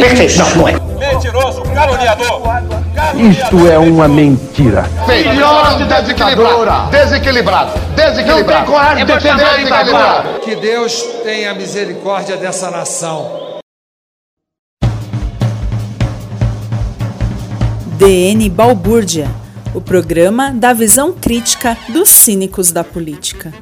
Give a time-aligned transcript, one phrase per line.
[0.00, 0.72] Perfeito, não, não é.
[1.12, 2.42] Mentiroso, caluniador.
[3.16, 4.84] Isto é uma mentira.
[5.06, 6.90] Filhote desequilibrado.
[6.90, 7.80] Desequilibrado.
[7.94, 8.40] Desequilibrado.
[8.40, 10.40] Não tem coragem de defender desequilibrado.
[10.40, 13.50] Que Deus tenha misericórdia dessa nação.
[17.98, 19.28] DN Balbúrdia,
[19.74, 23.52] o programa da visão crítica dos cínicos da política.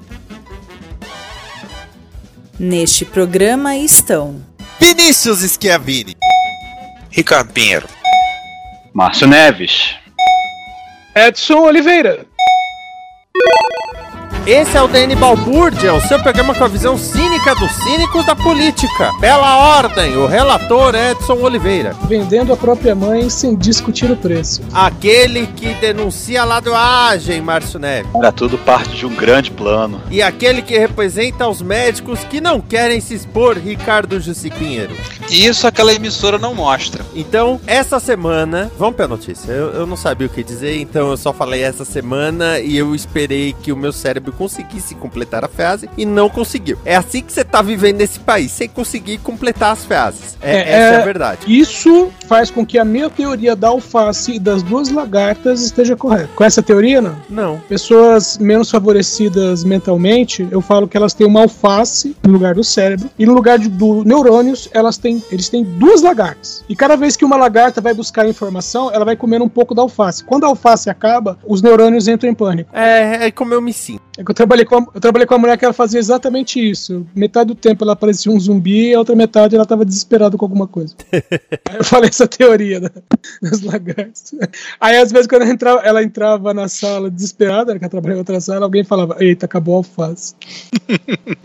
[2.58, 4.47] Neste programa estão
[4.80, 6.16] Vinícius Schiavini.
[7.10, 7.88] Ricardo Pinheiro.
[8.94, 9.96] Márcio Neves.
[11.14, 12.24] Edson Oliveira.
[14.48, 18.34] Esse é o DN Balbúrdia, o seu programa com a visão cínica dos cínicos da
[18.34, 19.12] política.
[19.20, 21.94] Bela ordem, o relator Edson Oliveira.
[22.08, 24.62] Vendendo a própria mãe sem discutir o preço.
[24.72, 28.10] Aquele que denuncia a ladroagem, Márcio Neves.
[28.14, 30.00] Era tudo parte de um grande plano.
[30.10, 34.96] E aquele que representa os médicos que não querem se expor, Ricardo Jussi Pinheiro.
[35.28, 37.04] E isso aquela emissora não mostra.
[37.14, 38.72] Então, essa semana.
[38.78, 39.52] Vamos pra notícia.
[39.52, 42.94] Eu, eu não sabia o que dizer, então eu só falei essa semana e eu
[42.94, 46.78] esperei que o meu cérebro conseguisse completar a frase e não conseguiu.
[46.84, 50.38] É assim que você tá vivendo nesse país, sem conseguir completar as frases.
[50.40, 51.40] É, essa é a verdade.
[51.46, 56.28] Isso faz com que a minha teoria da alface e das duas lagartas esteja correta.
[56.36, 57.16] Com essa teoria, não?
[57.28, 57.60] Não.
[57.68, 63.10] Pessoas menos favorecidas mentalmente, eu falo que elas têm uma alface no lugar do cérebro
[63.18, 66.64] e no lugar de, do neurônios, elas têm, eles têm duas lagartas.
[66.68, 69.82] E cada vez que uma lagarta vai buscar informação, ela vai comer um pouco da
[69.82, 70.22] alface.
[70.22, 72.70] Quando a alface acaba, os neurônios entram em pânico.
[72.72, 74.07] É, é como eu me sinto.
[74.18, 76.58] É que eu trabalhei com a, eu trabalhei com uma mulher que ela fazia exatamente
[76.58, 77.06] isso.
[77.14, 80.44] Metade do tempo ela parecia um zumbi e a outra metade ela tava desesperada com
[80.44, 80.92] alguma coisa.
[81.70, 82.90] Aí eu falei essa teoria da-
[83.40, 84.34] das lagartas.
[84.80, 88.20] Aí às vezes quando ela entrava, ela entrava na sala desesperada, que ela trabalhava em
[88.22, 90.34] outra sala, alguém falava: Eita, acabou a alface.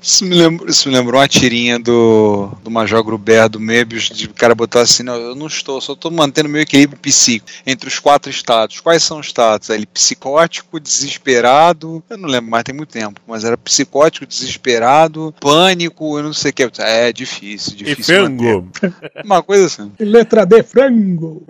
[0.00, 4.26] Isso me, lembrou, isso me lembrou uma tirinha do, do Major Gruber, do Mebius, de
[4.26, 7.88] o cara botar assim, não, eu não estou, só estou mantendo meu equilíbrio psíquico entre
[7.88, 8.80] os quatro estados.
[8.80, 9.70] Quais são os estados?
[9.70, 15.34] Aí Ele psicótico, desesperado, eu não lembro mais, tem muito tempo, mas era psicótico, desesperado,
[15.40, 16.70] pânico, eu não sei o que.
[16.78, 18.28] É difícil, difícil.
[18.28, 18.64] manter.
[19.24, 19.92] Uma coisa assim.
[20.00, 21.46] Letra D, frango.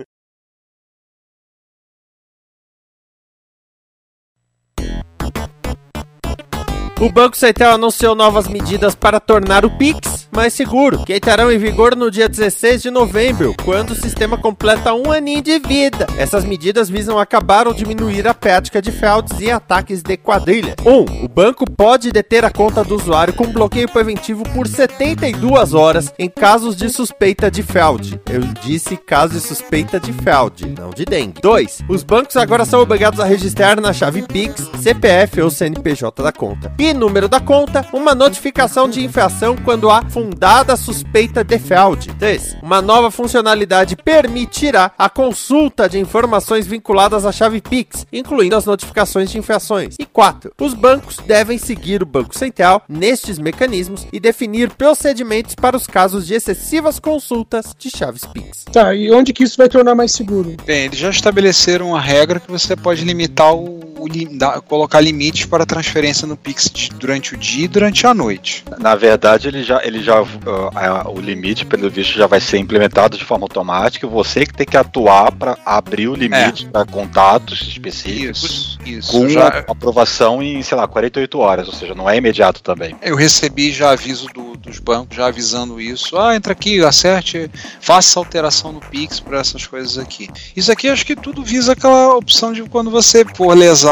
[7.00, 11.58] O Banco Central anunciou novas medidas para tornar o Pix mais seguro, que entrarão em
[11.58, 16.06] vigor no dia 16 de novembro, quando o sistema completa um aninho de vida.
[16.16, 20.74] Essas medidas visam acabar ou diminuir a prática de fraudes e ataques de quadrilha.
[20.84, 20.90] 1.
[20.90, 26.12] Um, o banco pode deter a conta do usuário com bloqueio preventivo por 72 horas
[26.18, 28.18] em casos de suspeita de fraude.
[28.30, 31.42] Eu disse caso de suspeita de fraude, não de dengue.
[31.42, 31.82] 2.
[31.88, 36.72] Os bancos agora são obrigados a registrar na chave Pix, CPF ou CNPJ da conta.
[36.78, 42.14] E número da conta, uma notificação de infração quando há fundada suspeita de fraude.
[42.16, 42.58] 3.
[42.62, 49.30] Uma nova funcionalidade permitirá a consulta de informações vinculadas à chave Pix, incluindo as notificações
[49.32, 49.96] de infrações.
[49.98, 50.52] E 4.
[50.60, 56.26] Os bancos devem seguir o Banco Central nestes mecanismos e definir procedimentos para os casos
[56.26, 58.64] de excessivas consultas de chaves Pix.
[58.72, 60.56] Tá, e onde que isso vai tornar mais seguro?
[60.64, 65.64] Bem, eles já estabeleceram uma regra que você pode limitar o, da- colocar limites para
[65.66, 68.64] transferência no Pix de- durante o dia e durante a noite.
[68.78, 72.58] Na verdade, ele já, ele já ah, ah, o limite, pelo visto, já vai ser
[72.58, 74.06] implementado de forma automática.
[74.06, 79.12] Você que tem que atuar para abrir o limite para contatos específicos Isso, isso.
[79.12, 82.94] com já, aprovação em, sei lá, 48 horas, ou seja, não é imediato também.
[83.02, 86.16] eu recebi já aviso do- dos bancos já avisando isso.
[86.16, 87.50] Ah, entra aqui, acerte,
[87.80, 90.28] faça alteração no Pix para essas coisas aqui.
[90.56, 93.91] Isso aqui acho que tudo visa aquela opção de quando você for lesar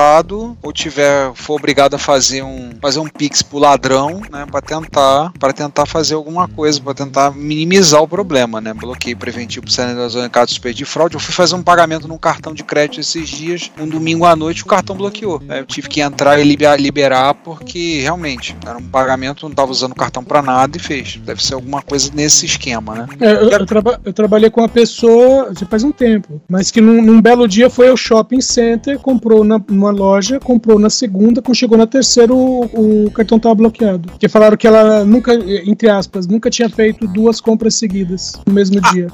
[0.63, 5.33] ou tiver for obrigado a fazer um fazer um pix pro ladrão, né, para tentar
[5.39, 8.73] para tentar fazer alguma coisa, para tentar minimizar o problema, né?
[8.73, 11.15] Bloqueio preventivo pro sinalizador em caso de fraude.
[11.15, 14.63] Eu fui fazer um pagamento num cartão de crédito esses dias, um domingo à noite
[14.63, 15.43] o cartão bloqueou.
[15.49, 19.71] Aí Eu tive que entrar e liber- liberar porque realmente era um pagamento, não tava
[19.71, 21.17] usando o cartão para nada e fez.
[21.17, 23.07] Deve ser alguma coisa nesse esquema, né?
[23.21, 26.81] É, eu, eu traba- eu trabalhei com uma pessoa já faz um tempo, mas que
[26.81, 31.41] num, num belo dia foi ao shopping center, comprou na, numa loja, comprou na segunda,
[31.41, 34.11] quando chegou na terceira o, o cartão tava bloqueado.
[34.11, 35.33] Porque falaram que ela nunca,
[35.67, 39.09] entre aspas, nunca tinha feito duas compras seguidas no mesmo dia.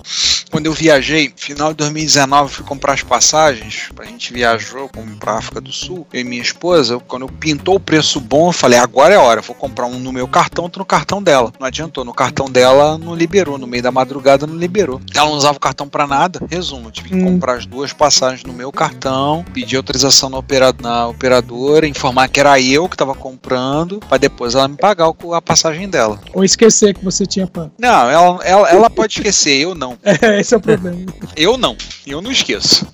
[0.56, 3.90] Quando eu viajei, final de 2019, fui comprar as passagens.
[3.98, 6.98] A gente viajou para África do Sul, eu e minha esposa.
[6.98, 9.40] Quando eu pintou o preço bom, eu falei: agora é a hora.
[9.40, 11.52] eu Vou comprar um no meu cartão, outro no cartão dela.
[11.60, 13.58] Não adiantou, no cartão dela não liberou.
[13.58, 14.98] No meio da madrugada não liberou.
[15.14, 16.40] Ela não usava o cartão para nada.
[16.50, 17.34] Resumo: tive que Hum.
[17.34, 22.40] comprar as duas passagens no meu cartão, pedir autorização na, opera- na operadora, informar que
[22.40, 26.18] era eu que estava comprando, para depois ela me pagar a passagem dela.
[26.32, 27.72] Ou esquecer que você tinha pago.
[27.78, 29.98] Não, ela, ela, ela pode esquecer, eu não.
[30.06, 31.04] É, esse é o problema.
[31.36, 31.76] Eu não,
[32.06, 32.86] eu não esqueço.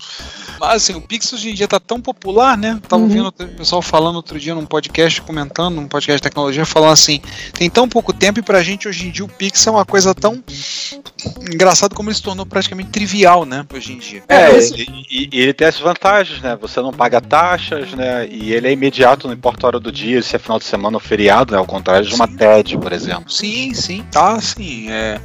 [0.60, 2.78] Mas assim, o Pix hoje em dia tá tão popular, né?
[2.88, 3.08] Tava Uhum.
[3.08, 7.20] ouvindo o pessoal falando outro dia num podcast, comentando, num podcast de tecnologia, falando assim:
[7.54, 10.14] tem tão pouco tempo e pra gente hoje em dia o Pix é uma coisa
[10.14, 10.42] tão
[11.52, 13.64] engraçado como ele se tornou praticamente trivial, né?
[13.72, 14.22] Hoje em dia.
[14.28, 16.56] É, e, e- e ele tem as vantagens, né?
[16.60, 18.26] Você não paga taxas, né?
[18.28, 20.96] E ele é imediato, não importa a hora do dia, se é final de semana
[20.96, 21.58] ou feriado, né?
[21.58, 23.30] Ao contrário de uma TED, por exemplo.
[23.30, 24.90] Sim, sim, tá, sim.
[24.90, 25.20] É.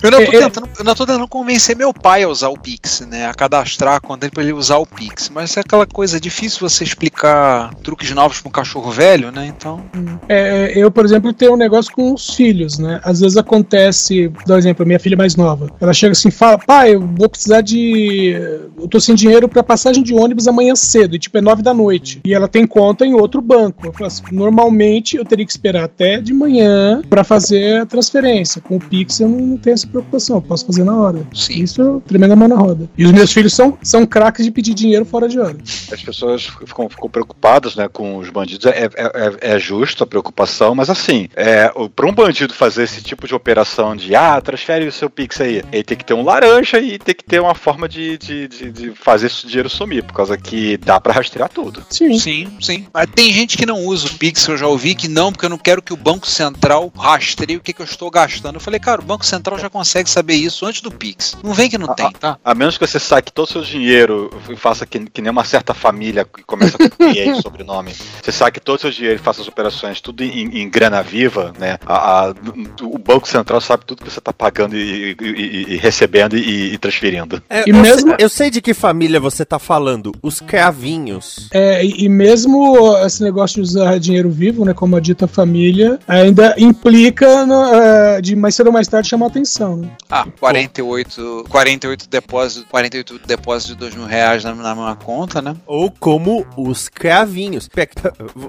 [0.00, 2.48] Eu não, tô É, é- tentando, eu não tô tentando convencer meu pai a usar
[2.50, 3.26] o Pix, né?
[3.26, 5.30] A cadastrar dele pra ele usar o Pix.
[5.32, 9.46] Mas é aquela coisa difícil você explicar truques novos pra um cachorro velho, né?
[9.46, 9.82] Então.
[10.28, 13.00] É, eu, por exemplo, tenho um negócio com os filhos, né?
[13.02, 16.58] Às vezes acontece, por exemplo, a minha filha mais nova, ela chega assim e fala,
[16.58, 18.32] pai, eu vou precisar de.
[18.78, 21.72] Eu tô sem dinheiro pra passagem de ônibus amanhã cedo, e tipo, é nove da
[21.72, 22.20] noite.
[22.24, 23.86] E ela tem conta em outro banco.
[23.86, 28.60] Eu falo assim, normalmente eu teria que esperar até de manhã pra fazer a transferência.
[28.60, 31.26] Com o Pix eu não, não tenho essa preocupação, eu posso fazer na hora.
[31.34, 31.62] Sim.
[31.62, 32.88] Isso é tremenda mão na roda.
[32.96, 35.56] E os meus filhos são, são craques de pedir dinheiro fora de hora.
[35.92, 38.66] As pessoas ficam, ficam preocupadas né, com os bandidos.
[38.66, 43.02] É, é, é- é justo a preocupação, mas assim, é, para um bandido fazer esse
[43.02, 46.22] tipo de operação de ah, transfere o seu Pix aí, ele tem que ter um
[46.24, 50.02] laranja e tem que ter uma forma de, de, de, de fazer esse dinheiro sumir,
[50.02, 51.84] por causa que dá para rastrear tudo.
[51.90, 52.18] Sim.
[52.18, 52.86] Sim, sim.
[52.92, 55.50] Mas tem gente que não usa o Pix, eu já ouvi que não, porque eu
[55.50, 58.56] não quero que o Banco Central rastreie o que, que eu estou gastando.
[58.56, 61.36] Eu falei, cara, o Banco Central já consegue saber isso antes do Pix.
[61.42, 62.38] Não vem que não tem, tá?
[62.44, 65.74] A menos que você saque todo o seu dinheiro faça que, que nem uma certa
[65.74, 67.92] família que começa com PA, sobrenome.
[68.22, 71.52] Você saque todo o seu dinheiro e faça as operações tudo em, em grana viva,
[71.58, 71.78] né?
[71.86, 72.34] A- a-
[72.82, 76.74] o Banco Central sabe tudo que você está pagando e, e- e- e recebendo e,
[76.74, 77.42] e transferindo.
[77.48, 80.12] É, E eu, mesmo- sei, eu sei de que família você tá falando.
[80.22, 81.48] Os cravinhos.
[81.52, 86.54] É, e, mesmo esse negócio de usar dinheiro vivo, né, como a dita família, ainda
[86.58, 89.76] implica no, é, de mais cedo ou mais tarde chamar atenção.
[89.76, 89.88] Né?
[90.10, 95.54] Ah, 48, 48 depósitos, 48 depósitos de 2 mil reais na, na minha conta, né?
[95.66, 97.68] Ou como os cravinhos.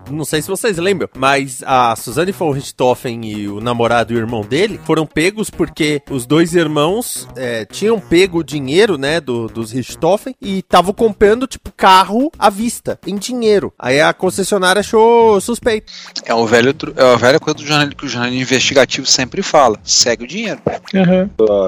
[0.10, 4.20] Não sei se vocês lembram, mas a Suzane von Richthofen e o namorado e o
[4.20, 9.48] irmão dele foram pegos porque os dois irmãos é, tinham pego o dinheiro, né, do,
[9.48, 13.74] dos Richthofen e estavam comprando, tipo, carro à vista, em dinheiro.
[13.78, 15.92] Aí a concessionária achou suspeito.
[16.26, 19.78] É o velho, é a velha coisa do jornal que o jornalismo investigativo sempre fala:
[19.84, 20.60] segue o dinheiro.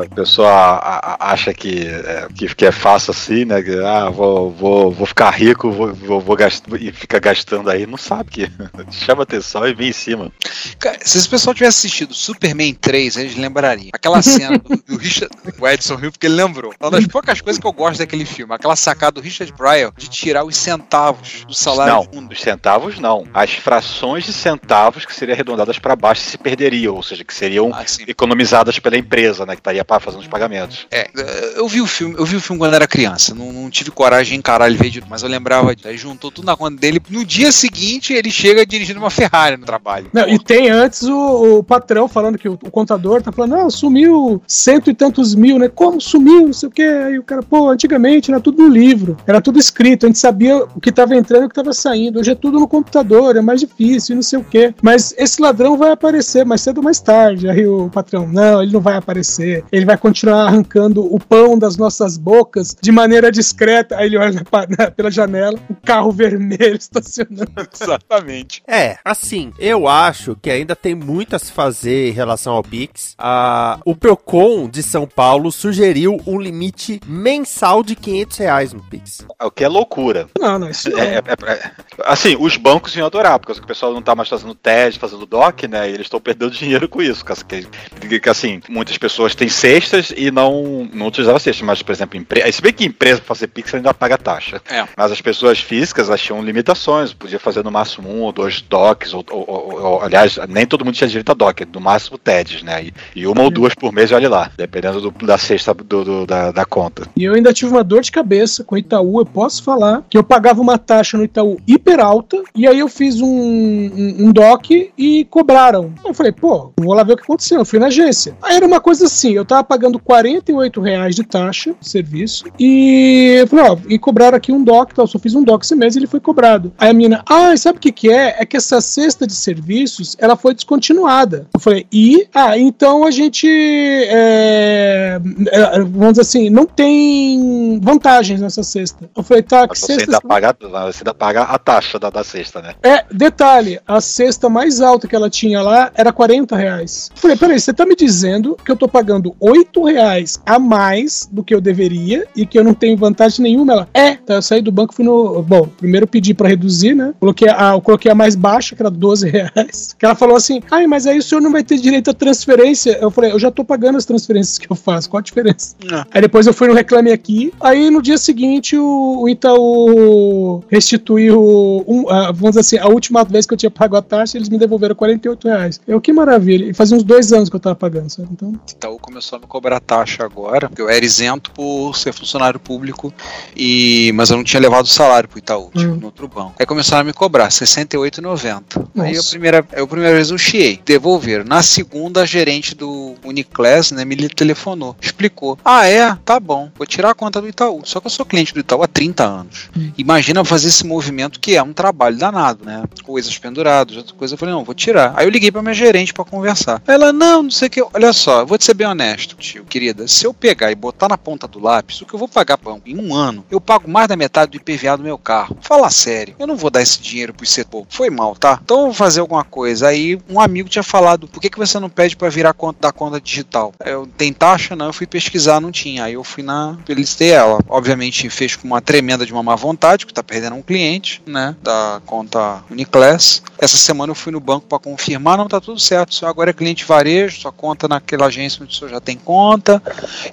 [0.01, 3.61] A pessoa a- a- acha que é, que, é fácil assim, né?
[3.61, 7.85] que, Ah, vou, vou, vou ficar rico, vou, vou, vou gastar, e fica gastando aí,
[7.85, 8.51] não sabe que
[8.91, 10.31] chama atenção e vem em cima.
[10.79, 13.89] Cara, se esse pessoal tivesse assistido Superman 3, eles lembrariam.
[13.93, 16.73] Aquela cena do, do Richard, o Edson Hill, porque ele lembrou.
[16.81, 20.09] Uma das poucas coisas que eu gosto daquele filme, aquela sacada do Richard Pryor de
[20.09, 23.25] tirar os centavos do salário Não, os centavos não.
[23.33, 27.71] As frações de centavos que seriam arredondadas para baixo se perderiam, ou seja, que seriam
[28.07, 29.53] economizadas pela empresa, né?
[29.53, 30.87] Que estaria pa- fazendo os pagamentos.
[30.89, 31.09] É,
[31.55, 34.37] eu vi o filme, eu vi o filme quando era criança, não, não tive coragem
[34.37, 35.87] encarar ele mas eu lembrava disso.
[35.87, 37.01] Aí juntou tudo na conta dele.
[37.09, 40.07] No dia seguinte, ele chega dirigindo uma Ferrari no trabalho.
[40.11, 43.69] Não, e tem antes o, o patrão falando que o, o contador tá falando, não,
[43.69, 45.69] sumiu cento e tantos mil, né?
[45.69, 46.47] Como sumiu?
[46.47, 46.81] Não sei o quê.
[46.81, 50.63] Aí o cara, pô, antigamente era tudo no livro, era tudo escrito, a gente sabia
[50.75, 52.19] o que tava entrando e o que tava saindo.
[52.19, 54.73] Hoje é tudo no computador, é mais difícil, não sei o quê.
[54.81, 57.49] Mas esse ladrão vai aparecer mais cedo ou mais tarde.
[57.49, 59.63] Aí o patrão, não, ele não vai aparecer.
[59.71, 64.17] Ele vai continuar arrancando o pão das nossas bocas de maneira discreta bicicleta, aí ele
[64.17, 64.31] olha
[64.77, 67.51] na pela janela, o carro vermelho estacionando.
[67.73, 68.61] Exatamente.
[68.67, 73.15] É, assim, eu acho que ainda tem muito a se fazer em relação ao Pix.
[73.17, 79.25] Ah, o Procon de São Paulo sugeriu um limite mensal de 500 reais no Pix.
[79.41, 80.27] O que é loucura.
[80.39, 80.99] Não, não, isso não.
[80.99, 81.71] É, é- é-
[82.05, 85.67] assim, os bancos iam adorar, porque o pessoal não tá mais fazendo TED, fazendo DOC,
[85.67, 85.89] né?
[85.89, 87.23] E eles estão perdendo dinheiro com isso.
[87.47, 87.65] Que,
[88.07, 91.65] que- que, assim, muitas pessoas têm cestas e não, não utilizavam cestas.
[91.65, 92.51] Mas, por exemplo, empre...
[92.51, 94.61] se bem que empresa pra fazer Pix ainda paga taxa.
[94.69, 94.85] É.
[94.97, 97.13] Mas as pessoas físicas elas tinham limitações.
[97.13, 100.85] Podia fazer no máximo um ou dois DOCs, ou, ou- ou- ou- aliás, nem todo
[100.85, 102.85] mundo tinha direito a DOC, no máximo TEDs, né?
[102.85, 106.25] E, e uma ou duas por mês, olha lá, dependendo do- da cesta do- do-
[106.25, 107.07] da, da conta.
[107.15, 109.19] E eu ainda tive uma dor de cabeça com o Itaú.
[109.19, 112.41] Eu posso falar que eu pagava uma taxa no Itaú hiper alta.
[112.55, 115.93] E aí eu fiz um, um, um DOC e cobraram.
[116.05, 117.59] Eu falei, pô, vou lá ver o que aconteceu.
[117.59, 118.35] Eu fui na agência.
[118.41, 122.45] Aí era uma coisa assim: eu tava pagando 48 reais de taxa de serviço.
[122.59, 124.91] E eu falei, ó, e cobraram aqui um DOC.
[124.91, 126.73] Então, eu só fiz um DOC esse mês e ele foi cobrado.
[126.77, 128.35] Aí a menina, ah, sabe o que, que é?
[128.39, 131.47] É que essa cesta de serviços ela foi descontinuada.
[131.53, 132.27] Eu falei, e?
[132.33, 133.47] Ah, então a gente.
[133.47, 135.19] é,
[135.51, 139.09] é, vamos dizer assim, não tem vantagens nessa cesta.
[139.15, 140.03] Eu falei, tá, que você cesta.
[140.03, 142.75] ainda, paga, você ainda paga a taxa da, da cesta, né?
[142.83, 147.09] É, detalhe, a cesta mais alta que ela tinha lá era 40 reais.
[147.13, 151.27] Eu Falei, peraí, você tá me dizendo que eu tô pagando 8 reais a mais
[151.31, 153.73] do que eu deveria e que eu não tenho vantagem nenhuma?
[153.73, 155.41] Ela, é, tá, eu saí do banco, fui no.
[155.41, 157.13] Bom, primeiro eu pedi pra reduzir, né?
[157.19, 159.95] Coloquei a, eu coloquei a mais baixa, que era 12 reais.
[159.97, 162.97] Que ela falou assim, ai, mas aí o senhor não vai ter direito à transferência.
[163.01, 165.75] Eu falei, eu já tô pagando as transferências que eu faço, qual a diferença?
[166.11, 167.53] Aí depois eu fui no Reclame Aqui.
[167.59, 173.23] Aí no dia seguinte o, o Itaú restituiu, um, ah, vamos dizer assim, a última
[173.23, 175.81] vez que eu tinha pago a taxa, eles me devolveram 48 reais.
[175.87, 176.65] Eu, que maravilha.
[176.65, 178.29] E fazia uns dois anos que eu tava pagando, sabe?
[178.31, 182.59] Então, Itaú começou a me cobrar taxa agora, porque eu era isento por ser funcionário
[182.59, 183.13] público,
[183.55, 186.53] e mas eu não tinha levado o salário pro Itaú, tipo, no outro banco.
[186.59, 188.87] Aí começaram a me cobrar R$ 68,90.
[188.99, 191.43] Aí a primeira, a primeira vez eu chiei, devolveram.
[191.45, 195.57] Na segunda, a gerente do Uniclass, né, me telefonou, explicou.
[195.63, 196.15] Ah, é?
[196.25, 197.81] Tá bom, vou tirar a conta do Itaú.
[197.83, 199.69] Só que eu sou cliente do Itaú há 30 anos.
[199.97, 202.83] Imagina fazer esse movimento que é um trabalho danado, né?
[203.03, 204.33] Coisas penduradas, outra coisa.
[204.33, 205.13] Eu falei, não, vou tirar.
[205.15, 206.81] Aí eu liguei pra minha gerente pra conversar.
[206.87, 207.81] Ela, não, não sei o que.
[207.93, 210.07] Olha só, eu vou te ser bem honesto, tio, querida.
[210.07, 212.75] Se eu pegar e botar na ponta do lápis, o que eu vou pagar pra-
[212.85, 215.57] em um ano, eu pago mais da metade do IPVA do meu carro.
[215.61, 217.85] Fala sério, eu não vou dar esse dinheiro pro setor.
[217.89, 218.59] Foi mal, tá?
[218.63, 219.87] Então eu vou fazer alguma coisa.
[219.87, 222.91] Aí um amigo tinha falado, por que, que você não pede pra virar conta da
[222.91, 223.73] conta digital?
[223.83, 224.75] Eu, tem taxa?
[224.75, 226.05] Não, eu fui pesquisar, não tinha.
[226.05, 226.77] Aí eu fui na.
[226.85, 227.59] Felicitei ela.
[227.67, 231.55] Obviamente fez com uma tremenda de uma má vontade, que tá perdendo um cliente, né?
[231.61, 233.41] Da conta Uniclass.
[233.57, 236.11] Essa semana eu fui no banco pra confirmar, não tá tudo certo.
[236.11, 239.17] O senhor agora é cliente varejo, sua conta naquela agência onde o senhor já tem
[239.17, 239.81] conta.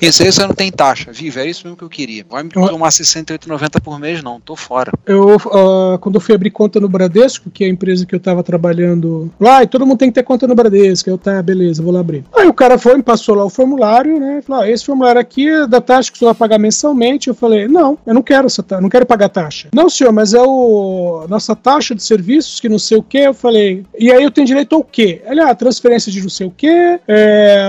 [0.00, 1.12] Isso aí você não tem taxa.
[1.12, 2.25] Viva, era isso mesmo que eu queria.
[2.28, 4.92] Vai me tomar R$ 68,90 por mês, não, tô fora.
[5.06, 8.20] eu, ah, quando eu fui abrir conta no Bradesco, que é a empresa que eu
[8.20, 11.11] tava trabalhando lá, e todo mundo tem que ter conta no Bradesco.
[11.11, 12.25] Eu, tá, beleza, vou lá abrir.
[12.35, 14.40] Aí o cara foi, me passou lá o formulário, né?
[14.47, 17.28] Falou, ah, esse formulário aqui é da taxa que senhor vai pagar mensalmente.
[17.28, 19.68] Eu falei, não, eu não quero essa taxa, não quero pagar taxa.
[19.75, 23.18] Não, senhor, mas é o nossa taxa de serviços que não sei o que.
[23.18, 25.20] Eu falei, e aí eu tenho direito ao quê?
[25.26, 27.00] Ele, ah, transferência de não sei o que,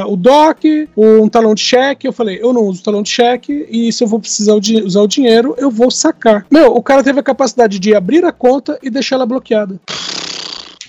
[0.07, 2.07] o DOC, um talão de cheque.
[2.07, 5.07] Eu falei, eu não uso talão de cheque e se eu vou precisar di- o
[5.07, 6.45] dinheiro, eu vou sacar.
[6.49, 9.79] Meu, o cara teve a capacidade de abrir a conta e deixar ela bloqueada.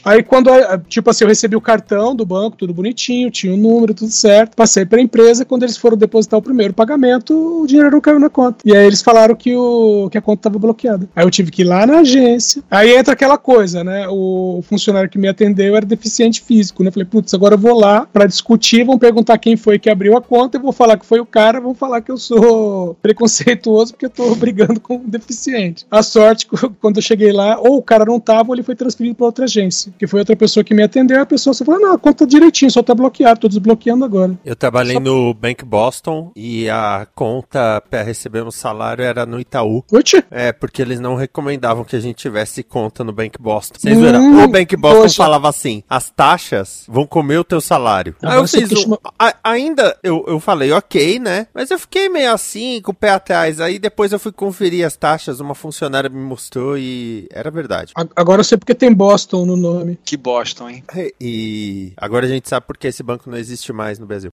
[0.04, 0.50] Aí quando,
[0.88, 4.54] tipo assim, eu recebi o cartão do banco, tudo bonitinho, tinha o número, tudo certo.
[4.56, 8.30] Passei pra empresa, quando eles foram depositar o primeiro pagamento, o dinheiro não caiu na
[8.30, 8.58] conta.
[8.64, 11.08] E aí eles falaram que, o, que a conta tava bloqueada.
[11.14, 12.62] Aí eu tive que ir lá na agência.
[12.70, 14.06] Aí entra aquela coisa, né?
[14.08, 16.88] O funcionário que me atendeu era deficiente físico, né?
[16.88, 20.16] Eu falei, putz, agora eu vou lá pra discutir, vão perguntar quem foi que abriu
[20.16, 23.92] a conta, eu vou falar que foi o cara, vão falar que eu sou preconceituoso
[23.92, 25.86] porque eu tô brigando com um deficiente.
[25.90, 26.46] A sorte,
[26.80, 29.44] quando eu cheguei lá, ou o cara não tava, ou ele foi transferido pra outra
[29.44, 29.89] agência.
[29.98, 32.70] Que foi outra pessoa que me atendeu, a pessoa só falou: não, a conta direitinho,
[32.70, 34.38] só tá bloqueado, tô desbloqueando agora.
[34.44, 39.84] Eu trabalhei no Bank Boston e a conta para receber um salário era no Itaú.
[39.92, 40.24] Oxe.
[40.30, 43.78] É, porque eles não recomendavam que a gente tivesse conta no Bank Boston.
[43.78, 44.44] Vocês Hum, viram?
[44.44, 45.16] O Bank Boston poxa.
[45.16, 48.14] falava assim: as taxas vão comer o teu salário.
[48.22, 51.46] Aí eu fiz um, a- ainda eu, eu falei, ok, né?
[51.54, 53.60] Mas eu fiquei meio assim, com o pé atrás.
[53.60, 57.92] Aí depois eu fui conferir as taxas, uma funcionária me mostrou e era verdade.
[58.16, 59.79] Agora eu sei porque tem Boston no nome.
[60.04, 60.84] Que Boston, hein?
[61.20, 64.30] E agora a gente sabe porque esse banco não existe mais no Brasil.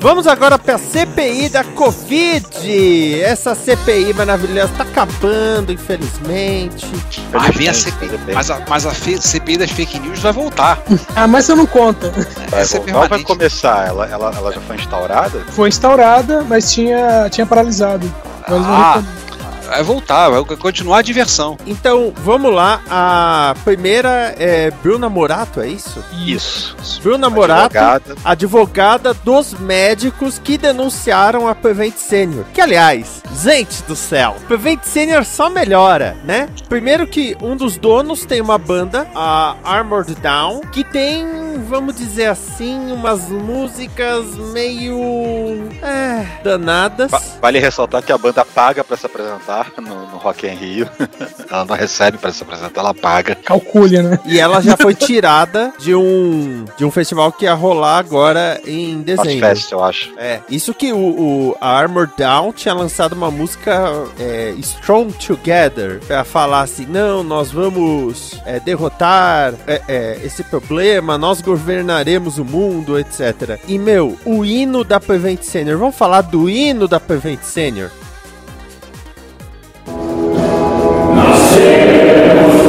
[0.00, 3.20] Vamos agora pra CPI da Covid.
[3.20, 6.86] Essa CPI maravilhosa tá acabando, infelizmente.
[7.32, 8.08] Ah, vem a CPI.
[8.32, 10.78] Mas a, mas a CPI das fake news vai voltar.
[11.16, 12.12] Ah, mas você não conta.
[12.48, 13.88] Vai Essa é voltar vai começar?
[13.88, 15.40] Ela, ela, ela já foi instaurada?
[15.48, 18.12] Foi instaurada, mas tinha, tinha paralisado.
[18.48, 19.27] Mas não Ah, retomou.
[19.68, 21.56] Vai voltar, vai continuar a diversão.
[21.66, 22.80] Então, vamos lá.
[22.90, 26.02] A primeira é Bruna Morato, é isso?
[26.26, 26.76] Isso.
[27.02, 28.14] Bruna Morato, Advogada.
[28.24, 32.44] advogada dos médicos que denunciaram a Prevent Senior.
[32.54, 36.48] Que, aliás, gente do céu, Prevent Senior só melhora, né?
[36.68, 41.26] Primeiro que um dos donos tem uma banda, a Armored Down, que tem,
[41.68, 45.68] vamos dizer assim, umas músicas meio...
[45.82, 47.10] É, danadas.
[47.10, 50.88] Va- Vale ressaltar que a banda paga pra se apresentar no, no Rock in Rio.
[51.50, 53.34] ela não recebe pra se apresentar, ela paga.
[53.34, 54.18] Calcule, né?
[54.26, 59.00] E ela já foi tirada de um de um festival que ia rolar agora em
[59.02, 59.40] dezembro.
[59.40, 60.12] Fest, eu acho.
[60.18, 66.00] É, isso que o, o a Armor Down tinha lançado uma música é, Strong Together
[66.06, 72.44] pra falar assim, não, nós vamos é, derrotar é, é, esse problema, nós governaremos o
[72.44, 73.58] mundo, etc.
[73.66, 77.90] E meu, o hino da Prevent Senior, vamos falar do hino da Prevent Senior?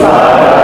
[0.10, 0.59] Messiah.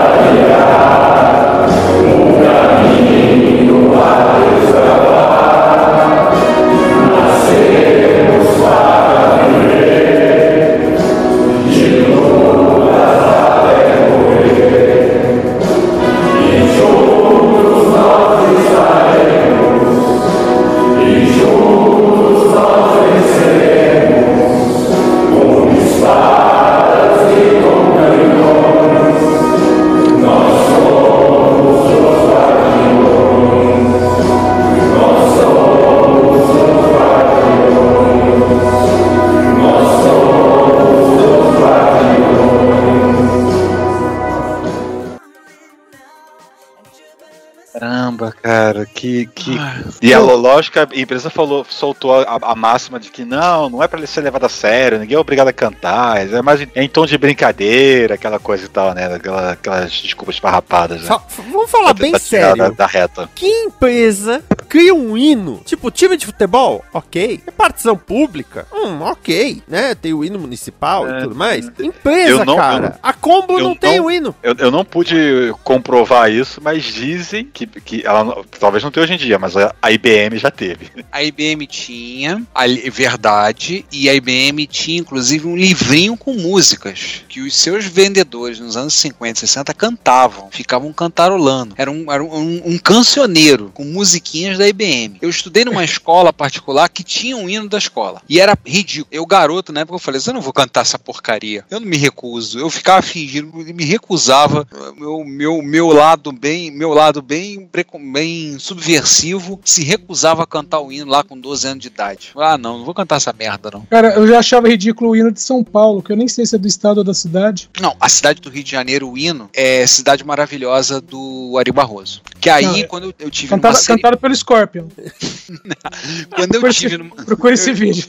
[48.96, 49.26] Que.
[49.34, 49.56] que...
[50.00, 53.86] E a lógico, a empresa falou, soltou a, a máxima de que não, não é
[53.88, 56.82] pra ele ser levado a sério, ninguém é obrigado a cantar, é mais em, é
[56.82, 59.14] em tom de brincadeira, aquela coisa e tal, né?
[59.14, 61.18] Aquela, aquelas desculpas farrapadas, né?
[61.50, 62.56] Vamos falar bem sério.
[62.56, 63.28] Da, da reta.
[63.34, 65.60] Que empresa cria um hino?
[65.64, 66.84] Tipo, time de futebol?
[66.92, 67.40] Ok.
[67.44, 68.66] Repartição pública?
[68.72, 69.62] Hum, ok.
[69.68, 69.94] Né?
[69.94, 71.70] Tem o hino municipal e tudo mais.
[71.78, 72.80] Empresa, não- cara.
[72.80, 74.34] não- a Combo não tem não- o hino.
[74.42, 79.04] Eu, eu não pude comprovar isso, mas dizem que, que ela não- talvez não tenha
[79.04, 80.90] hoje em dia, mas a, a IBM já teve.
[81.10, 87.40] A IBM tinha, a verdade, e a IBM tinha inclusive um livrinho com músicas que
[87.40, 91.74] os seus vendedores nos anos 50 e 60 cantavam, ficavam cantarolando.
[91.76, 95.18] Era um, era um, um cancioneiro com musiquinhas da IBM.
[95.20, 98.22] Eu estudei numa escola particular que tinha um hino da escola.
[98.28, 99.08] E era ridículo.
[99.10, 101.64] Eu, garoto, na época, eu falei: "Assim, eu não vou cantar essa porcaria.
[101.70, 102.58] Eu não me recuso.
[102.58, 104.66] Eu ficava fingindo, me recusava.
[104.96, 107.68] Meu, meu, meu lado bem, meu lado bem,
[108.12, 112.30] bem subversivo se recusava a cantar o hino lá com 12 anos de idade.
[112.36, 113.80] Ah, não, não vou cantar essa merda, não.
[113.86, 116.54] Cara, eu já achava ridículo o hino de São Paulo, que eu nem sei se
[116.54, 117.70] é do estado ou da cidade.
[117.80, 122.20] Não, a cidade do Rio de Janeiro, o hino, é Cidade Maravilhosa do Ari Barroso.
[122.40, 124.86] Que aí, Não, é- quando eu, eu tive Cantado, numa série, cantado pelo Scorpion.
[126.34, 128.06] quando eu Procura tive numa, Procura esse vídeo.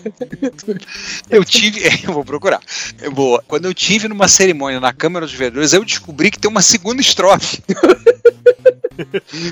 [1.30, 2.60] eu tive, eu vou procurar.
[3.02, 3.44] É boa.
[3.48, 7.02] Quando eu tive numa cerimônia na Câmara dos Vereadores, eu descobri que tem uma segunda
[7.02, 7.62] estrofe.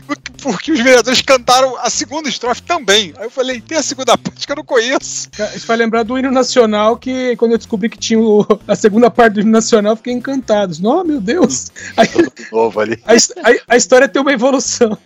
[0.08, 3.14] Porque- Porque os vereadores cantaram a segunda estrofe também.
[3.18, 5.30] Aí eu falei, tem a segunda parte que eu não conheço.
[5.56, 9.10] Isso vai lembrar do hino nacional, que quando eu descobri que tinha o- a segunda
[9.12, 10.74] parte do hino nacional, eu fiquei encantado.
[10.84, 11.72] Oh, meu Deus!
[11.98, 12.08] Aí,
[12.52, 13.00] Novo ali.
[13.06, 14.98] a, a- a história tem uma evolução.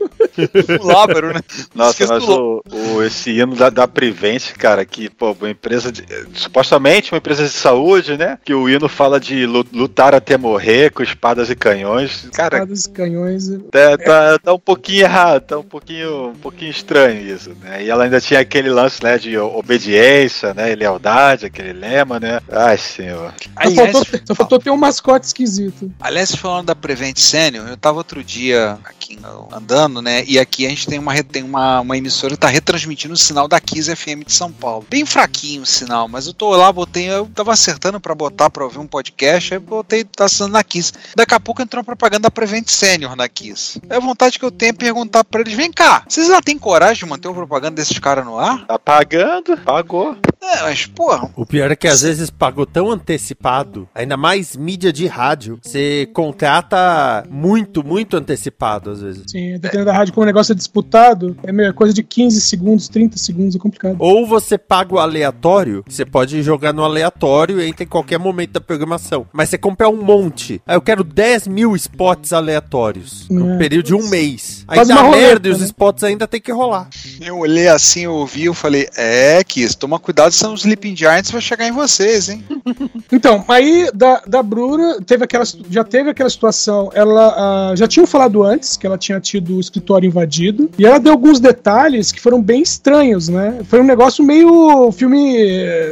[0.82, 1.42] O Lábaro, né?
[1.74, 6.04] Nossa, mas o, o- esse hino da, da Prevent, cara, que, pô, uma empresa de,
[6.34, 8.38] supostamente uma empresa de saúde, né?
[8.44, 12.28] Que o hino fala de lu- lutar até morrer com espadas e canhões.
[12.34, 13.48] Cara, Espadas e canhões.
[13.72, 17.84] tá, tá, tá um pouquinho errado, tá um pouquinho, um pouquinho estranho isso, né?
[17.84, 22.40] E ela ainda tinha aquele lance, né, de obediência, né, e lealdade, aquele lema, né?
[22.52, 23.34] Ai, senhor.
[23.42, 25.92] Só Aliás, faltou, só faltou ter um mascote esquisito.
[26.00, 29.18] Aliás, falando da Prevent Senior, eu tava outro dia aqui
[29.52, 30.24] andando, né?
[30.28, 33.48] E aqui a gente tem uma, tem uma, uma emissora que tá retransmitindo o sinal
[33.48, 34.86] da Kiss FM de São Paulo.
[34.90, 38.64] Bem fraquinho o sinal, mas eu tô lá, botei, eu tava acertando pra botar pra
[38.64, 40.94] ouvir um podcast, aí botei, tá sendo na Kiss.
[41.16, 43.82] Daqui a pouco entrou uma propaganda da Prevent Senior na Kiss.
[43.90, 46.58] É a vontade que eu tenho é perguntar pra eles: vem cá, vocês lá têm
[46.58, 48.66] coragem de manter uma propaganda desses caras no ar?
[48.68, 49.56] Tá pagando?
[49.60, 50.18] Pagou.
[50.42, 54.92] É, mas, porra, O pior é que às vezes pagou tão antecipado, ainda mais mídia
[54.92, 59.24] de rádio, você contrata muito, muito antecipado às vezes.
[59.28, 62.88] Sim, dependendo da rádio como o negócio é disputado, é meio coisa de 15 segundos,
[62.90, 63.96] 30 segundos, é complicado.
[64.00, 68.52] Ou você paga o aleatório, você pode jogar no aleatório e entra em qualquer momento
[68.52, 69.28] da programação.
[69.32, 70.62] Mas você compra um monte.
[70.66, 73.28] Aí eu quero 10 mil spots aleatórios.
[73.30, 73.58] No É.
[73.58, 74.64] período de um mês.
[74.68, 75.66] Aí Faz dá merda e os né?
[75.70, 76.88] Spots ainda tem que rolar.
[77.22, 81.32] Eu olhei assim, eu ouvi, eu falei, é, Kiss, toma cuidado, são os Sleeping Giants
[81.32, 82.44] vai chegar em vocês, hein?
[83.12, 86.92] Então, aí da, da Bruna teve aquela, já teve aquela situação.
[86.94, 90.70] Ela ah, já tinham falado antes que ela tinha tido o escritório invadido.
[90.78, 93.62] E ela deu alguns detalhes que foram bem estranhos, né?
[93.66, 95.36] Foi um negócio meio filme,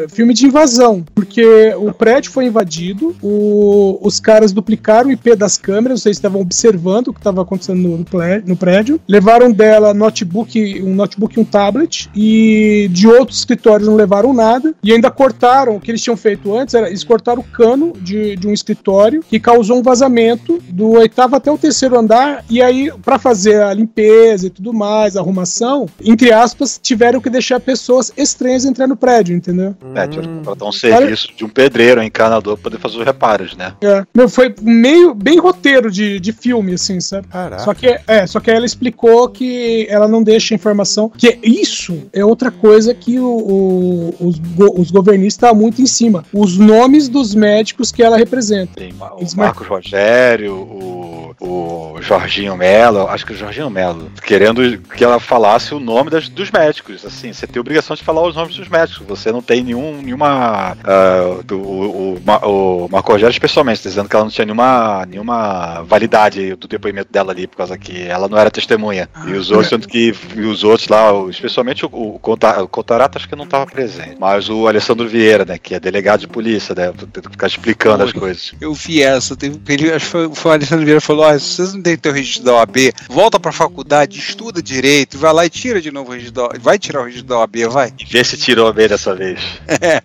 [0.10, 1.04] filme de invasão.
[1.16, 6.42] Porque o prédio foi invadido, o- os caras duplicaram o IP das câmeras, vocês estavam
[6.42, 8.06] observando o que estava acontecendo no,
[8.46, 9.00] no prédio.
[9.08, 12.10] Levaram dela notebook, um notebook e um tablet.
[12.16, 14.74] E de outros escritórios não levaram nada.
[14.82, 18.36] E ainda cortaram o que eles tinham feito antes, era eles cortaram o cano de,
[18.36, 22.46] de um escritório que causou um vazamento do oitavo até o terceiro andar.
[22.50, 27.30] E aí, para fazer a limpeza e tudo mais, a arrumação, entre aspas, tiveram que
[27.30, 29.76] deixar pessoas estranhas entrar no prédio, entendeu?
[29.96, 33.06] É, tinha que contratar um serviço de um pedreiro, um encanador, pra poder fazer os
[33.06, 33.74] reparos, né?
[33.82, 34.06] É.
[34.16, 37.28] Meu, foi meio bem roteiro de, de filme, assim, sabe?
[37.28, 37.64] Caraca.
[37.64, 39.57] Só que, é, só que ela explicou que
[39.90, 41.10] ela não deixa informação.
[41.10, 45.86] Que isso é outra coisa que o- o- os, go- os governistas estão muito em
[45.88, 46.24] cima.
[46.34, 48.74] Os nomes dos médicos que ela representa.
[48.76, 54.10] Tem o Eles mar- Marcos Rogério, o, o Jorginho Melo, acho que o Jorginho Melo,
[54.26, 57.06] querendo que ela falasse o nome das- dos médicos.
[57.06, 59.06] Assim, você tem obrigação de falar os nomes dos médicos.
[59.08, 60.78] Você não tem nenhum, nenhuma.
[60.84, 65.06] ah, do- o, o, o Marco Rogério, especialmente, tá dizendo que ela não tinha nenhuma,
[65.06, 69.10] nenhuma validade do depoimento dela ali, por causa que ela não era testemunha.
[69.28, 73.28] e os outros, tanto que e os outros lá, especialmente o, o, o Contarato, acho
[73.28, 74.18] que não estava presente.
[74.20, 78.12] Mas o Alessandro Vieira, né, que é delegado de polícia, né, que ficar explicando as
[78.12, 78.54] coisas.
[78.60, 81.56] Eu vi essa, teve, ele, acho que foi, foi o Alessandro Vieira falou: ó, se
[81.56, 82.78] vocês não têm teu registro da OAB,
[83.10, 86.60] volta pra faculdade, estuda direito, vai lá e tira de novo o registro da OAB.
[86.60, 87.94] Vai tirar o registro da OAB, vai.
[88.00, 89.40] E vê se tirou bem dessa vez.
[89.80, 90.02] É.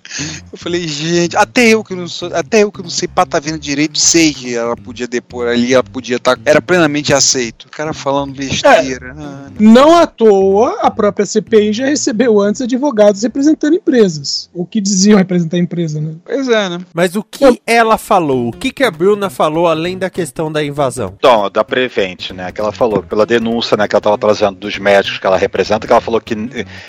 [0.52, 3.98] Eu falei, gente, até eu que não sou, até eu que não sei patavina direito,
[3.98, 6.38] sei que ela podia depor ali, ela podia estar.
[6.44, 7.64] era plenamente aceito.
[7.64, 9.14] O cara falando besteira.
[9.18, 9.21] Ah,
[9.60, 14.48] Não à toa, a própria CPI já recebeu antes advogados representando empresas.
[14.52, 16.14] O que diziam representar a empresa, né?
[16.24, 16.78] Pois é, né?
[16.94, 18.48] Mas o que ela falou?
[18.48, 21.14] O que, que a Bruna falou além da questão da invasão?
[21.18, 24.78] Então, da Prevent, né, que ela falou, pela denúncia, né, que ela estava trazendo dos
[24.78, 26.34] médicos que ela representa, que ela falou que,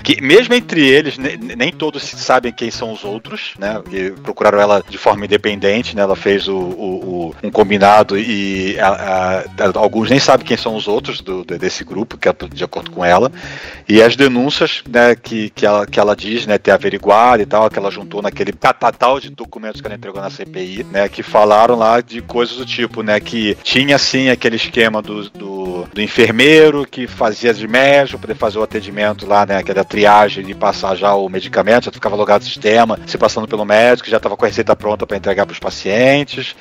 [0.04, 4.60] que mesmo entre eles, ne- nem todos sabem quem são os outros, né, que procuraram
[4.60, 9.72] ela de forma independente, né, ela fez o, o- o- um combinado e a- a-
[9.78, 12.17] alguns nem sabem quem são os outros do, de- desse grupo,
[12.54, 13.32] de acordo com ela,
[13.88, 17.70] e as denúncias, né, que, que, ela, que ela diz, né, ter averiguado e tal,
[17.70, 21.76] que ela juntou naquele catatal de documentos que ela entregou na CPI, né, que falaram
[21.76, 26.86] lá de coisas do tipo, né, que tinha sim aquele esquema do, do, do enfermeiro
[26.90, 30.54] que fazia de médico, poder fazer o atendimento lá, né, que era a triagem e
[30.56, 34.38] passar já o medicamento, já ficava logado no sistema, se passando pelo médico, já estava
[34.38, 36.56] com a receita pronta para entregar para os pacientes,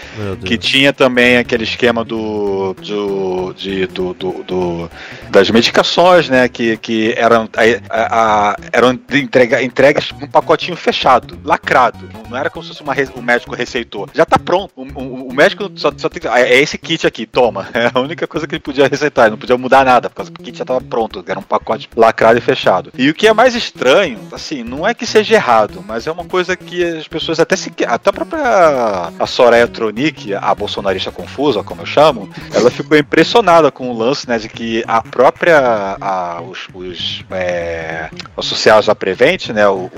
[0.45, 4.91] que tinha também aquele esquema do, do, de, do, do- do-
[5.31, 7.49] das medicações, né, que, que eram,
[7.91, 8.19] a-
[8.51, 13.23] a- eram entrega, entregas num pacotinho fechado, lacrado, não, era como se fosse uma, o
[13.23, 16.79] médico receitou, já tá pronto, o, o- o médico só, só tem que, é esse
[16.79, 19.85] kit aqui, toma, é a única coisa que ele podia receitar, ele não podia mudar
[19.85, 22.91] nada, por causa que o kit já tava pronto, era um pacote lacrado e fechado.
[22.97, 26.25] E o que é mais estranho, assim, não é que seja errado, mas é uma
[26.25, 28.43] coisa que as pessoas até se até a própria
[29.19, 34.29] a Soraya Tronic, a bolsonarista confusa, como eu chamo, ela ficou impressionada com o lance,
[34.29, 39.91] né, de que a própria a- os, os, é, associados à Prevent, né, o-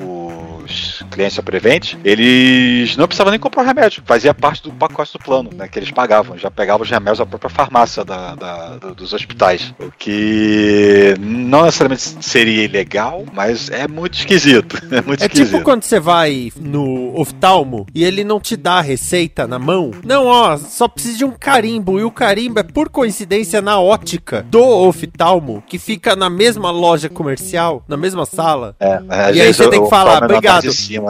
[0.65, 5.13] os clientes da Prevent, eles não precisavam nem comprar o remédio, fazia parte do pacote
[5.13, 8.77] do plano, né, que eles pagavam, já pegavam os remédios da própria farmácia da, da-
[8.77, 15.23] do- dos hospitais, o que não necessariamente seria ilegal, mas é muito esquisito, é muito
[15.23, 15.47] É esquisito.
[15.53, 19.91] tipo quando você vai no oftalmo e ele não te dá a receita na mão.
[20.05, 21.99] Não, ó, só precisa de um carimbo.
[21.99, 27.09] E o carimbo é por coincidência na ótica do oftalmo, que fica na mesma loja
[27.09, 28.75] comercial, na mesma sala.
[28.81, 29.01] É,
[29.35, 30.54] e aí você tem que falar, é obrigado.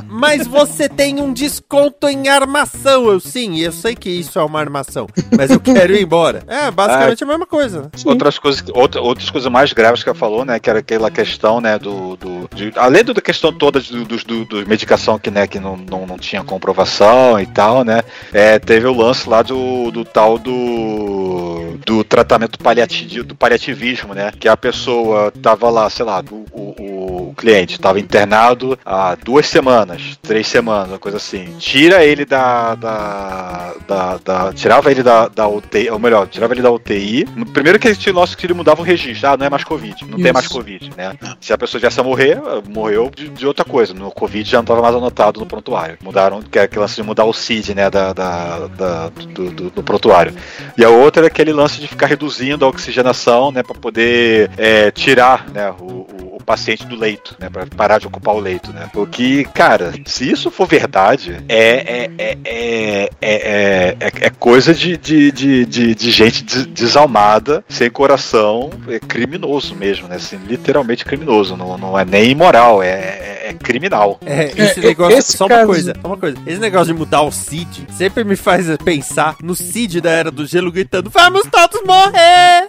[0.09, 3.07] Mas você tem um desconto em armação.
[3.07, 6.43] Eu sim, eu sei que isso é uma armação, mas eu quero ir embora.
[6.47, 7.91] É, basicamente a mesma coisa.
[8.05, 10.59] Outras coisas, outra, outras coisas mais graves que ela falou, né?
[10.59, 11.79] Que era aquela questão, né?
[11.79, 15.77] Do, do de- além da questão toda do, do, do, medicação que, né, que não,
[15.77, 18.03] não, não tinha comprovação e tal, né?
[18.33, 24.33] É, teve o lance lá do, do tal do do, tratamento paliativo, do paliativismo, né?
[24.39, 29.34] Que a pessoa tava lá, sei lá, o, o, o cliente tava internado há duas
[29.43, 31.55] semanas, três semanas, uma coisa assim.
[31.59, 32.75] Tira ele da.
[32.75, 37.27] da, da, da tirava ele da, da UTI, ou melhor, tirava ele da UTI.
[37.53, 39.29] Primeiro que ele, nosso que ele mudava o registro.
[39.29, 41.17] Ah, não é mais Covid, não tem mais Covid, né?
[41.41, 43.93] Se a pessoa viesse a morrer, morreu de, de outra coisa.
[43.95, 45.99] No Covid já não estava mais anotado no prontuário.
[46.03, 49.71] Mudaram, que é aquele lance de mudar o CID, né, da, da, da do, do,
[49.71, 50.35] do, prontuário.
[50.77, 54.91] E a outra é aquele lance de ficar reduzindo a oxigenação, né, para poder é,
[54.91, 58.89] tirar, né, o, o, paciente do leito, né, para parar de ocupar o leito, né.
[58.95, 65.33] O que, cara, se isso for verdade, é, é, é, é, é, coisa de, de,
[65.33, 71.77] de, de, de gente desalmada, sem coração, é criminoso mesmo, né, assim, literalmente criminoso, não,
[71.79, 74.19] não é nem imoral, é, é criminal.
[74.25, 75.61] É, esse negócio, esse só caso...
[75.61, 79.55] uma coisa, uma coisa, esse negócio de mudar o CID sempre me faz pensar no
[79.55, 82.69] Cid da Era do Gelo gritando: Vamos todos morrer!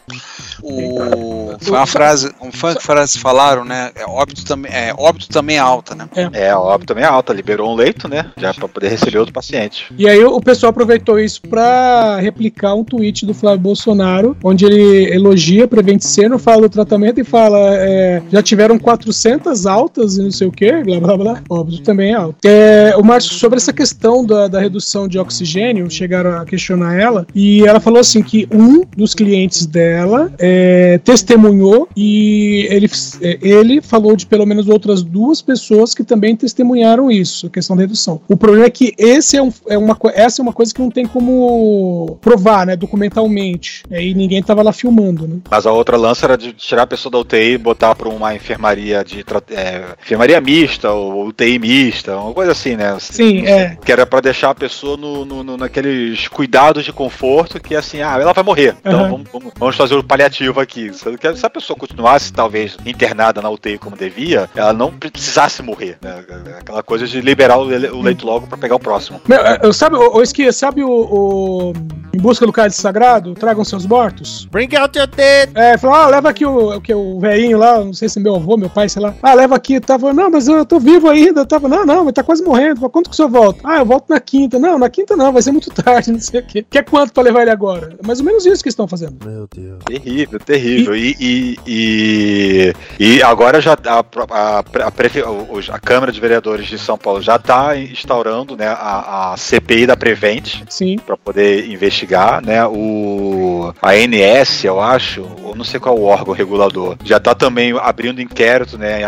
[0.61, 1.55] O...
[1.61, 3.19] Foi uma frase, um fã que frase
[3.65, 3.91] falaram, né?
[3.95, 6.07] É óbito também, é óbito também é alta, né?
[6.15, 8.31] É, é óbito também é alta, liberou um leito, né?
[8.37, 9.87] Já para poder receber outro paciente.
[9.97, 15.13] E aí o pessoal aproveitou isso para replicar um tweet do Flávio Bolsonaro, onde ele
[15.13, 20.31] elogia Prevent Senior, fala do tratamento e fala: é, já tiveram 400 altas e não
[20.31, 21.43] sei o que, blá blá blá.
[21.49, 22.37] Óbito também é alto.
[22.45, 27.25] É, o Márcio, sobre essa questão da, da redução de oxigênio, chegaram a questionar ela,
[27.33, 32.89] e ela falou assim que um dos clientes dela é, testemunhou e ele,
[33.21, 37.75] é, ele falou de pelo menos outras duas pessoas que também testemunharam isso, a questão
[37.75, 38.21] da redução.
[38.27, 40.89] O problema é que esse é, um, é uma, essa é uma coisa que não
[40.89, 43.83] tem como provar, né, documentalmente.
[43.89, 45.37] E ninguém tava lá filmando, né?
[45.49, 48.33] Mas a outra lança era de tirar a pessoa da UTI e botar para uma
[48.35, 52.97] enfermaria de é, enfermaria mista ou UTI mista, uma coisa assim, né?
[52.99, 53.77] Sim, é.
[53.83, 58.01] Que era para deixar a pessoa no, no, no, naqueles cuidados de conforto que assim,
[58.01, 58.75] ah, ela vai morrer.
[58.79, 59.09] Então uhum.
[59.09, 60.91] vamos, vamos, vamos, fazer o paliativo aqui.
[60.93, 65.97] Se a pessoa continuasse, talvez, internada na UTI como devia, ela não precisasse morrer.
[66.01, 66.23] Né?
[66.59, 69.21] Aquela coisa de liberar o leito logo para pegar o próximo.
[69.27, 71.73] Meu, eu, sabe, o, Esquia, sabe o, o,
[72.13, 73.35] Em Busca do Cálice Sagrado?
[73.35, 74.45] Tragam seus mortos?
[74.51, 75.51] Bring out your dead!
[75.53, 78.57] É, falou, ah, leva aqui o, que, o velhinho lá, não sei se meu avô,
[78.57, 79.13] meu pai, sei lá.
[79.21, 79.79] Ah, leva aqui.
[79.79, 81.41] Tava, não, mas eu tô vivo ainda.
[81.41, 82.89] Eu tava, não, não, mas tá quase morrendo.
[82.89, 83.59] Quanto que o senhor volta?
[83.63, 84.57] Ah, eu volto na quinta.
[84.57, 86.65] Não, na quinta não, vai ser muito tarde, não sei o quê.
[86.69, 87.95] Quer quanto pra levar ele agora?
[88.01, 89.17] É mais ou menos isso que estão fazendo.
[89.23, 89.83] Meu Deus.
[89.85, 90.95] Terrível, terrível.
[90.95, 96.97] E, e, e, e agora já a, a, a, a, Câmara de Vereadores de São
[96.97, 100.63] Paulo já está instaurando né, a, a CPI da Prevent
[101.05, 102.41] para poder investigar.
[102.43, 107.17] Né, o, a ANS, eu acho, ou não sei qual é o órgão regulador, já
[107.17, 109.01] está também abrindo inquérito né,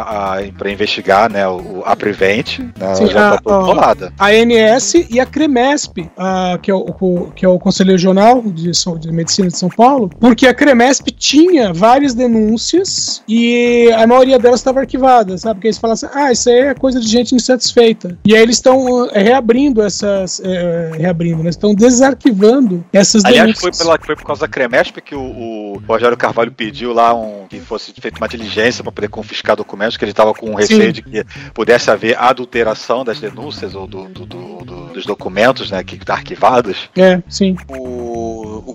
[0.57, 2.59] para investigar né, o, a Prevent.
[2.77, 7.45] Né, Sim, já está toda A ANS e a CREMESP, a, que, é o, que
[7.45, 12.13] é o Conselho Regional de, de Medicina de São Paulo, porque a CREMESP tinha várias
[12.13, 15.55] denúncias e a maioria delas estava arquivada, sabe?
[15.55, 18.17] Porque eles falam assim, ah, isso aí é coisa de gente insatisfeita.
[18.25, 20.41] E aí eles estão é, reabrindo essas.
[20.43, 21.49] É, reabrindo, né?
[21.49, 23.81] Estão desarquivando essas Aliás, denúncias.
[23.81, 27.45] Aliás, foi, foi por causa da CREMESP que o, o Rogério Carvalho pediu lá um,
[27.47, 30.91] que fosse feita uma diligência para poder confiscar documentos, que ele estava com receio Sim.
[30.91, 34.57] de que pudesse haver adulteração das denúncias ou do, do, do,
[34.93, 36.89] dos documentos né, que estão arquivados.
[36.95, 37.55] É, sim.
[37.67, 38.16] O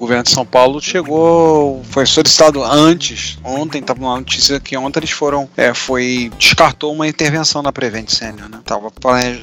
[0.02, 5.12] governo de São Paulo chegou, foi solicitado antes, ontem estava uma notícia que ontem eles
[5.12, 8.58] foram, é, foi, descartou uma intervenção na Prevent Senior, né?
[8.64, 8.90] Tava,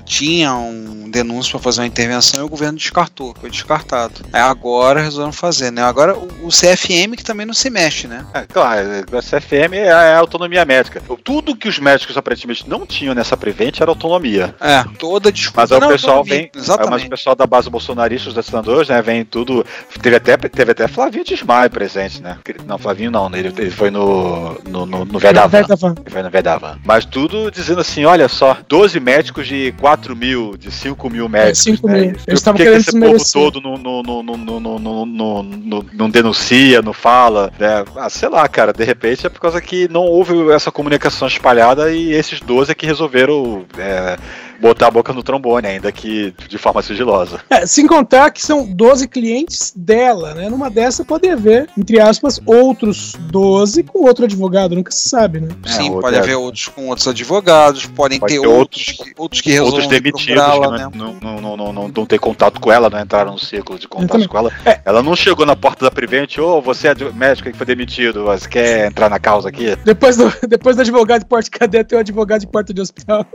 [0.05, 4.21] tinha um denúncio para fazer uma intervenção e o governo descartou, foi descartado.
[4.33, 5.81] Aí agora resolveram fazer, né?
[5.81, 8.25] Agora o, o CFM que também não se mexe, né?
[8.33, 8.81] É, claro,
[9.13, 11.01] o CFM é a, é a autonomia médica.
[11.23, 14.53] Tudo que os médicos aparentemente não tinham nessa Prevent era autonomia.
[14.59, 15.61] É, toda desculpa.
[15.61, 16.91] Mas o pessoal vem, Exatamente.
[16.91, 19.65] mas o pessoal da base bolsonarista, os decisores, né, vem tudo,
[20.01, 22.37] teve até, teve até Flavinho Desmaio presente, né?
[22.65, 23.39] Não, Flavinho não, né?
[23.39, 25.59] ele, ele foi no, no, no, no Vedavan.
[25.59, 26.77] Ele foi no Vedavan.
[26.83, 31.59] Mas tudo dizendo assim: olha só, 12 médicos de 4 mil, de 5 mil médicos.
[31.59, 31.93] 5 né?
[31.93, 32.09] mil.
[32.09, 35.85] Eles estavam que querendo que esse povo todo não, não, não, não, não, não, não,
[35.93, 37.83] não denuncia, não fala, né?
[37.95, 41.91] Ah, sei lá, cara, de repente é por causa que não houve essa comunicação espalhada
[41.91, 43.65] e esses 12 é que resolveram.
[43.77, 44.17] É,
[44.59, 47.39] botar a boca no trombone, ainda que de forma sigilosa.
[47.49, 50.49] É, sem contar que são 12 clientes dela, né?
[50.49, 55.49] Numa dessa pode haver, entre aspas, outros 12 com outro advogado, nunca se sabe, né?
[55.65, 59.41] Sim, é, pode haver outros com outros advogados, podem pode ter, ter outros, que, outros
[59.41, 60.89] que Outros demitidos que não, né?
[60.93, 63.87] não, não, não, não, não, não tem contato com ela, não entraram no círculo de
[63.87, 64.51] contato com ela.
[64.65, 64.79] É.
[64.85, 68.23] Ela não chegou na porta da Prevent, ô, oh, você é médico que foi demitido,
[68.23, 69.75] você quer entrar na causa aqui?
[69.83, 72.81] Depois do, depois do advogado de porta de cadeia, tem o advogado de porta de
[72.81, 73.25] hospital.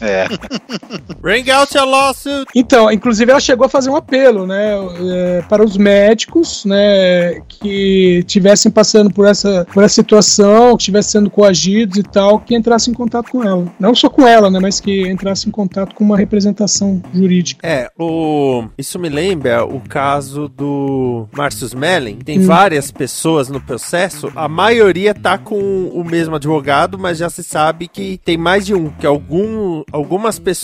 [0.00, 0.26] É.
[1.20, 2.46] Bring out your lawsuit.
[2.54, 4.72] Então, inclusive ela chegou a fazer um apelo, né,
[5.12, 11.12] é, para os médicos, né, que tivessem passando por essa, por essa situação, que estivessem
[11.20, 13.66] sendo coagidos e tal, que entrassem em contato com ela.
[13.78, 17.66] Não só com ela, né, mas que entrassem em contato com uma representação jurídica.
[17.66, 22.16] É, o isso me lembra o caso do Márcio Smelling.
[22.16, 22.46] Tem Hum.
[22.46, 25.58] várias pessoas no processo, a maioria tá com
[25.92, 30.38] o mesmo advogado, mas já se sabe que tem mais de um, que algum, algumas
[30.38, 30.61] pessoas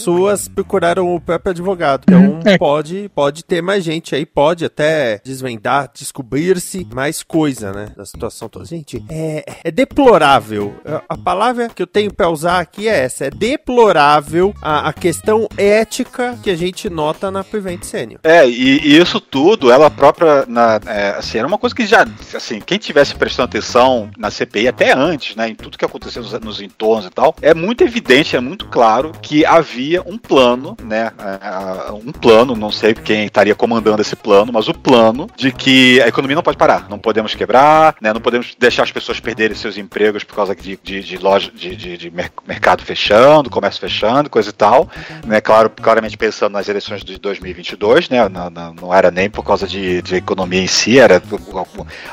[0.54, 2.02] procuraram o próprio advogado.
[2.08, 2.40] Então Uhum.
[2.44, 2.56] É.
[2.58, 8.48] pode, pode ter mais gente aí, pode até desvendar, descobrir-se mais coisa, né, da situação
[8.48, 8.64] toda.
[8.64, 10.74] Gente, é, é deplorável.
[11.08, 15.48] A- palavra que eu tenho pra usar aqui é essa, é deplorável a, a questão
[15.56, 18.20] ética que a gente nota na Prevent Senior.
[18.22, 22.06] É, e, e isso tudo, ela própria, na, é, assim, era uma coisa que já,
[22.34, 26.32] assim, quem tivesse prestando atenção na CPI até antes, né, em tudo que aconteceu nos,
[26.40, 31.10] nos entornos e tal, é muito evidente, é muito claro que havia um plano, né,
[31.18, 36.00] é, um plano, não sei quem estaria comandando esse plano, mas o plano de que
[36.02, 39.56] a economia não pode parar, não podemos quebrar, né, não podemos deixar as pessoas perderem
[39.56, 43.80] seus empregos por causa de, de, de loja, de, de, de mer- mercado fechando, comércio
[43.80, 44.88] fechando, coisa e tal,
[45.26, 49.44] né, claro, claramente pensando nas eleições de 2022, né, na- na- não era nem por
[49.44, 51.22] causa de, de economia em si, era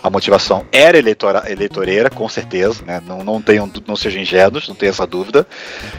[0.04, 4.76] a motivação era eleitora, eleitoreira, com certeza, né, não, não tenham, não sejam ingênuos, não
[4.76, 5.48] tenho essa dúvida,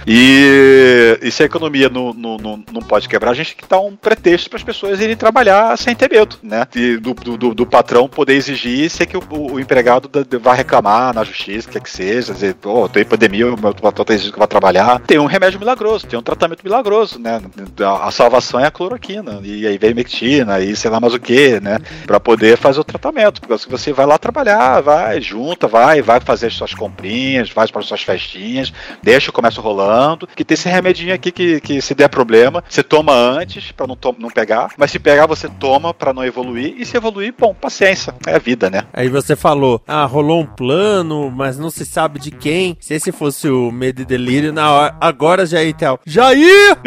[0.07, 3.69] e, e se a economia não, não, não, não pode quebrar, a gente tem que
[3.69, 7.55] dar um pretexto para as pessoas irem trabalhar sem ter medo, né, e do, do,
[7.55, 10.09] do- patrão poder exigir ser que o, o empregado
[10.41, 14.15] vai reclamar na justiça, quer que seja, dizer, pô, tem pandemia, o meu patrão tá
[14.15, 17.41] exigindo que vai trabalhar, tem um remédio milagroso, tem um tratamento milagroso, né,
[17.81, 21.19] a, a salvação é a cloroquina, e aí vem mectina, e sei lá mais o
[21.19, 26.01] que, né, para poder fazer o tratamento, porque você vai lá trabalhar, vai, junta, vai,
[26.03, 30.45] vai fazer as suas comprinhas, vai para as suas festinhas, deixa o comércio rolando, que
[30.45, 34.15] tem esse remedinho aqui que, que se der problema, você toma antes para não, to-
[34.19, 38.15] não pegar, mas se pegar você toma para não evoluir, e se evoluir, bom, paciência,
[38.27, 38.85] é a vida, né?
[38.93, 42.77] Aí você falou, ah, rolou um plano, mas não se sabe de quem.
[42.81, 45.99] Se esse fosse o Medo e Delírio, na hora, agora Jair Tel.
[46.07, 46.77] Jair!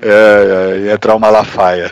[0.00, 1.90] É, é, ia trauma Malafaia.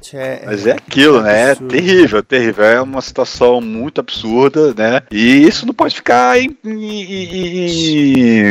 [0.00, 1.50] Tchê, Mas é aquilo, né?
[1.50, 2.64] É terrível, terrível.
[2.64, 5.02] É uma situação muito absurda, né?
[5.10, 6.70] E isso não pode ficar em- em-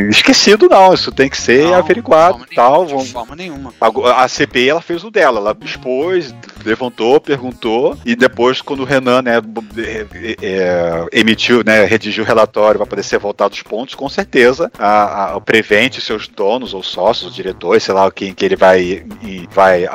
[0.03, 0.93] em- esquecido, não.
[0.93, 2.85] Isso tem que ser Não, averiguado de e tal.
[2.85, 3.73] De Vamos- forma nenhuma.
[3.79, 6.33] Agora, A CPI ela fez o dela, ela expôs,
[6.65, 9.37] levantou, perguntou e depois quando o Renan né,
[9.77, 14.71] é, é, emitiu, né, redigiu o relatório para poder ser voltado os pontos, com certeza
[14.77, 18.55] a, a, o Prevent, seus donos ou sócios, os diretores, sei lá quem que ele
[18.55, 19.87] vai e vai é,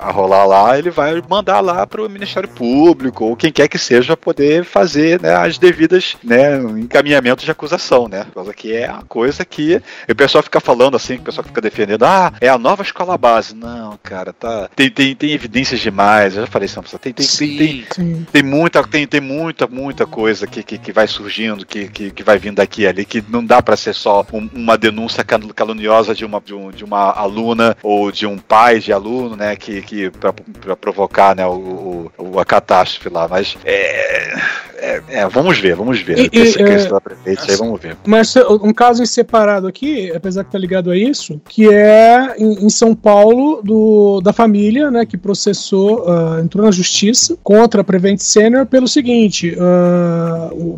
[0.00, 4.16] arrolar lá, ele vai mandar lá para o Ministério Público ou quem quer que seja
[4.16, 8.26] poder fazer né, as devidas né, encaminhamentos de acusação, né?
[8.34, 12.04] Causa que é a coisa que o pessoal fica falando assim, o pessoal fica defendendo,
[12.04, 13.54] ah, é a nova escola base.
[13.54, 14.68] Não, cara, tá.
[14.74, 16.34] Tem, tem, tem evidências demais.
[16.36, 18.26] Eu já falei isso, tem, tem, tem, tem, Sim.
[18.32, 22.22] tem muita, tem, tem muita, muita coisa que, que, que vai surgindo, que, que, que
[22.22, 25.40] vai vindo daqui e ali, que não dá pra ser só um- uma denúncia cal-
[25.54, 29.56] caluniosa de uma, de, um- de uma aluna ou de um pai de aluno, né,
[29.56, 33.26] que, que pra, pra provocar, né, o, o- a catástrofe lá.
[33.28, 34.34] Mas é,
[34.78, 36.18] é, é, vamos ver, vamos ver.
[36.18, 37.96] E- e, Esse é, da prefeita, aí vamos ver.
[38.06, 42.66] Mas um caso em separado aqui, apesar que tá ligado a isso, que é em,
[42.66, 47.84] em São Paulo, do, da família, né, que processou, ah, entrou na justiça contra a
[47.84, 50.76] Prevent Senior pelo seguinte: ah, o,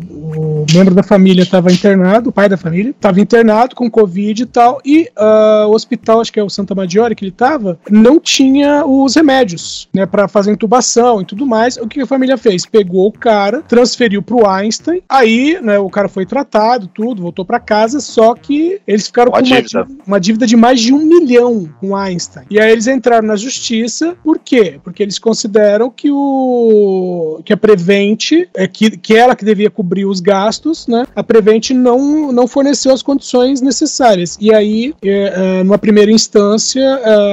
[0.63, 4.45] o membro da família estava internado, o pai da família, estava internado com Covid e
[4.45, 8.19] tal, e ah, o hospital, acho que é o Santa Maggiore que ele estava, não
[8.19, 11.77] tinha os remédios, né, para fazer intubação e tudo mais.
[11.77, 12.65] O que a família fez?
[12.65, 17.59] Pegou o cara, transferiu pro Einstein, aí, né, o cara foi tratado, tudo, voltou para
[17.59, 19.87] casa, só que eles ficaram Uma com uma dívida.
[20.05, 22.45] uma dívida de mais de um milhão com Einstein.
[22.49, 24.79] E aí eles entraram na justiça, por quê?
[24.83, 30.05] Porque eles consideram que o que a Prevent, é, que, que ela que devia cobrir
[30.05, 31.05] os gastos, né?
[31.15, 34.37] A Prevent não, não forneceu as condições necessárias.
[34.39, 36.83] E aí, é, é, numa primeira instância,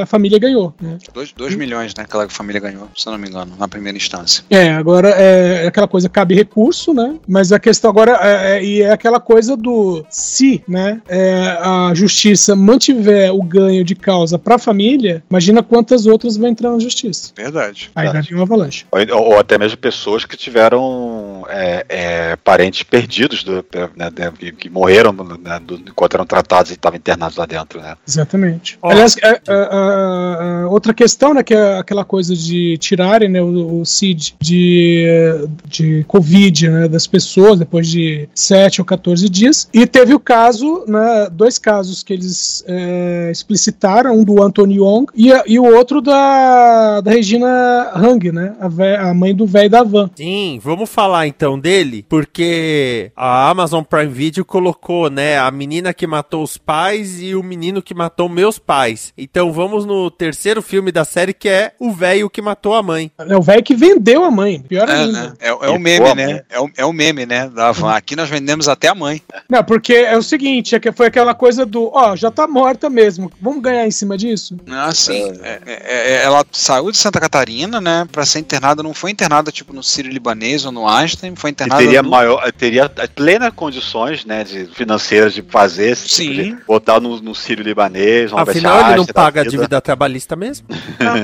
[0.02, 0.72] a família ganhou.
[0.80, 0.98] Né?
[1.36, 2.04] 2 milhões, né?
[2.04, 4.44] Aquela família ganhou, se eu não me engano, na primeira instância.
[4.48, 7.16] É, agora é aquela coisa, cabe recurso, né?
[7.26, 11.00] Mas a questão agora é, é- e é aquela coisa do se, né?
[11.08, 16.48] é, a justiça mantiver o ganho de causa para a família, imagina quantas outras vão
[16.48, 17.32] entrar na justiça.
[17.36, 17.90] Verdade.
[17.94, 18.86] Aí vai vir uma avalanche.
[18.90, 23.64] Ou, ou até mesmo pessoas que tiveram é, é, parentes perdidos do,
[23.96, 27.96] né, que, que morreram né, do, enquanto eram tratados e estavam internados lá dentro, né?
[28.06, 28.78] Exatamente.
[28.82, 28.88] Oh.
[28.88, 34.36] Aliás, é, outra questão, né, que é aquela coisa de tirarem né, o, o CID
[34.40, 39.68] de, de Covid né, das pessoas depois de 7 ou 14 dias.
[39.72, 45.06] E teve o caso, né, dois casos que eles é, explicitaram, um do Anthony Wong
[45.14, 49.70] e, e o outro da, da Regina Hang, né, a, vé, a mãe do velho
[49.70, 50.10] da van.
[50.14, 56.06] Sim, vamos falar então dele, porque a Amazon Prime Video colocou, né, a menina que
[56.06, 59.12] matou os pais e o menino que matou meus pais.
[59.16, 63.10] Então vamos no terceiro filme da série que é o velho que matou a mãe.
[63.18, 65.22] É o velho que vendeu a mãe, pior é, ainda.
[65.22, 65.32] Né?
[65.40, 66.42] É, é, o meme, né?
[66.50, 67.94] É o, é o meme, né, van.
[67.94, 69.22] Aqui nós vendemos até a mãe.
[69.48, 72.90] Não, porque é o seguinte, é que foi aquela coisa do, ó, já tá morta
[72.90, 74.56] mesmo, vamos ganhar em cima disso?
[74.68, 75.32] Ah, sim.
[75.42, 79.52] É, é, é ela saiu de Santa Catarina, né, pra ser internada, não foi internada
[79.52, 81.82] tipo no Sírio Libanês ou no Einstein, foi internada...
[81.82, 82.10] E teria, no...
[82.10, 86.30] maior, teria plena condições, né, de financeiras de fazer, sim.
[86.30, 90.66] Tipo de botar no, no Sírio Libanês, Afinal, ele não paga a dívida trabalhista mesmo?
[90.98, 91.14] Não.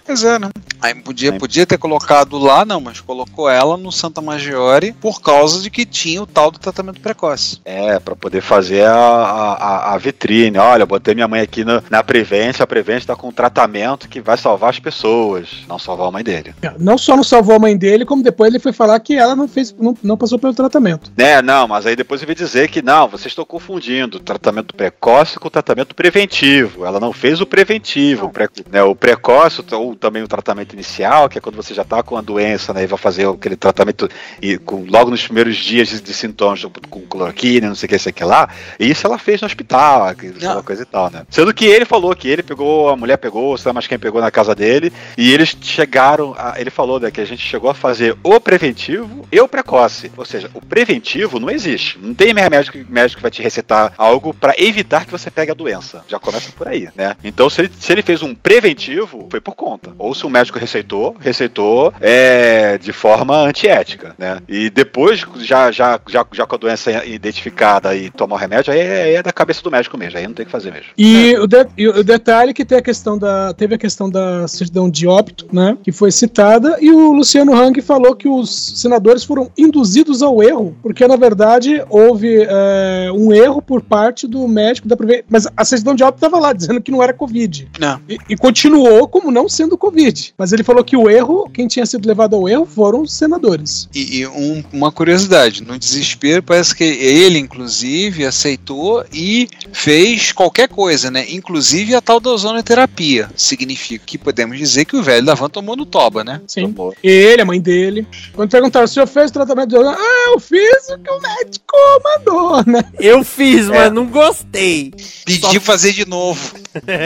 [0.04, 0.48] pois é, né?
[0.80, 5.60] Aí podia, podia ter colocado lá, não, mas colocou ela no Santa Maggiore por causa
[5.60, 7.60] de que tinha o tal do tratamento precoce.
[7.64, 10.58] É, para poder fazer a, a, a, vitrine.
[10.58, 14.20] Olha, botei minha mãe aqui na, na Prevent, a Prevent tá com um tratamento que
[14.20, 16.54] vai salvar as pessoas, não salvar a mãe dele.
[16.78, 19.48] Não só não salvou a mãe dele, como depois ele foi falar que ela não
[19.48, 21.10] fez, não, não passou pelo tratamento.
[21.16, 24.74] É, não, mas aí depois ele veio dizer que não, vocês estão confundindo o tratamento
[24.74, 26.84] precoce com o tratamento preventivo.
[26.84, 31.28] Ela não fez o preventivo, o, pre, né, o precoce ou também o tratamento inicial,
[31.28, 34.08] que é quando você já tá com a doença, né, e vai fazer aquele tratamento
[34.40, 37.98] e com, logo nos primeiros dias de, de sintomas com cloroquina, não sei o que,
[37.98, 38.48] sei que lá.
[38.78, 41.24] E isso ela fez no hospital, aquela coisa e tal, né?
[41.30, 44.20] Sendo que ele falou que ele pegou, a mulher pegou, sei lá mais quem pegou
[44.20, 47.74] na casa dele, e eles chegaram, a, ele falou né, que a gente chegou a
[47.74, 50.10] fazer o preventivo e o precoce.
[50.16, 51.98] Ou seja, o preventivo não existe.
[52.00, 55.54] Não tem médico, médico que vai te recetar algo para evitar que você pegue a
[55.54, 56.04] doença.
[56.08, 57.16] Já começa por aí, né?
[57.22, 59.92] Então, se ele, se ele fez um preventivo, foi por conta.
[59.98, 64.40] Ou se o médico receitou, receitou é, de forma antiética, né?
[64.48, 68.80] E depois, já, já, já, já com a doença identificada e tomar o remédio, aí
[68.80, 70.90] é, é, da cabeça do médico mesmo, aí não tem o que fazer mesmo.
[70.96, 71.40] E, é.
[71.40, 74.46] o, de, e o detalhe é que tem a questão da, teve a questão da
[74.48, 75.76] certidão de óbito, né?
[75.82, 80.76] Que foi citada, e o Luciano Hang falou que os senadores foram induzidos ao erro,
[80.82, 85.64] porque na verdade houve é, um erro por parte do médico da Prevent, mas a
[85.64, 87.68] certidão de óbito estava lá dizendo que não era Covid.
[87.78, 88.00] Não.
[88.08, 90.34] E, e, continuou como não sendo Covid.
[90.36, 93.88] Mas ele falou que o erro, quem tinha sido levado ao erro foram os senadores.
[93.94, 100.68] E, e um, uma curiosidade, no desespero, parece que ele, inclusive, aceitou e fez qualquer
[100.68, 101.26] coisa, né?
[101.30, 103.30] Inclusive a tal da ozonoterapia.
[103.36, 106.40] Significa que podemos dizer que o velho da van tomou no toba, né?
[106.46, 106.62] Sim.
[106.62, 106.94] Tomou.
[107.02, 108.06] Ele, a mãe dele.
[108.32, 109.98] Quando perguntaram, senhor fez o tratamento de ozônio?
[109.98, 112.84] Ah, eu fiz o que o médico mandou, né?
[112.98, 113.90] Eu fiz, mas é.
[113.90, 114.92] não gostei.
[115.24, 115.60] Pedi Só...
[115.60, 116.56] fazer de novo.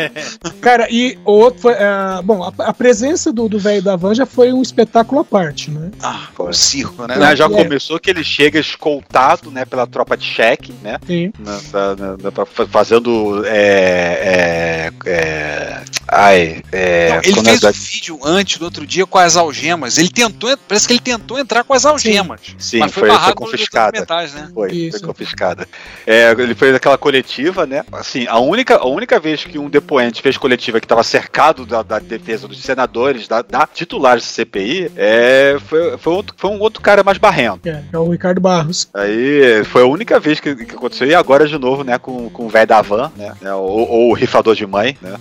[0.61, 1.75] Cara, e o outro foi.
[1.75, 5.71] Uh, bom, a, a, presença do velho da van já foi um espetáculo à parte,
[5.71, 5.91] né?
[6.03, 7.17] Ah, foi um circo, né?
[7.17, 7.49] Não, já é.
[7.49, 10.99] começou que ele chega escoltado, né, pela tropa de cheque, né?
[11.07, 11.33] Sim.
[11.39, 11.53] Na,
[11.97, 13.45] na, na, fazendo.
[13.47, 19.07] É, é, é, ai, é, Não, ele fez o um vídeo antes, do outro dia,
[19.07, 19.99] com as algemas.
[19.99, 20.57] Ele tentou.
[20.69, 22.41] Parece que ele tentou entrar com as algemas.
[22.43, 24.01] Sim, Sim mas foi, foi, foi confiscada.
[24.01, 24.49] Metais, né?
[24.53, 25.69] Foi, foi confiscada.
[26.07, 27.85] É, ele fez aquela coletiva, né?
[27.93, 31.83] Assim, a única, a única vez que um depoente fez coletiva que estava cercado da,
[31.83, 36.61] da, defesa dos senadores, da, da titulares do CPI, é, foi, foi, outro, foi um
[36.61, 37.67] outro cara mais barrento.
[37.67, 38.89] É, é o Ricardo Barros.
[38.95, 42.47] Aí foi a única vez que, que aconteceu, e agora de novo, né, com, com
[42.47, 45.15] o velho da van, né, né ou, ou, o rifador de mãe, né,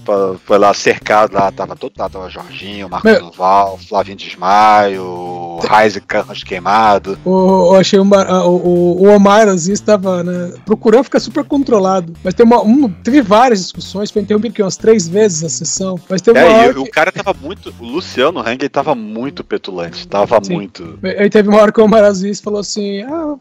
[0.46, 3.22] foi lá cercado, lá tava todo lá, tava Jorginho, Marcos Meu...
[3.22, 7.16] Duval, Flavinho Desmaio, Raiz Carros Queimado.
[7.24, 12.34] O, eu achei um, o, o Omar Aziz estava né, procurando ficar super controlado, mas
[12.34, 16.40] tem uma, um, teve várias discussões, foi interrompido umas três vezes a sessão, mas uma
[16.40, 16.80] é, hora que...
[16.80, 20.54] o cara tava muito, o Luciano Hang tava muito petulante, tava Sim.
[20.54, 20.98] muito.
[21.04, 23.36] Aí teve uma hora que o Omar Aziz falou assim, ah,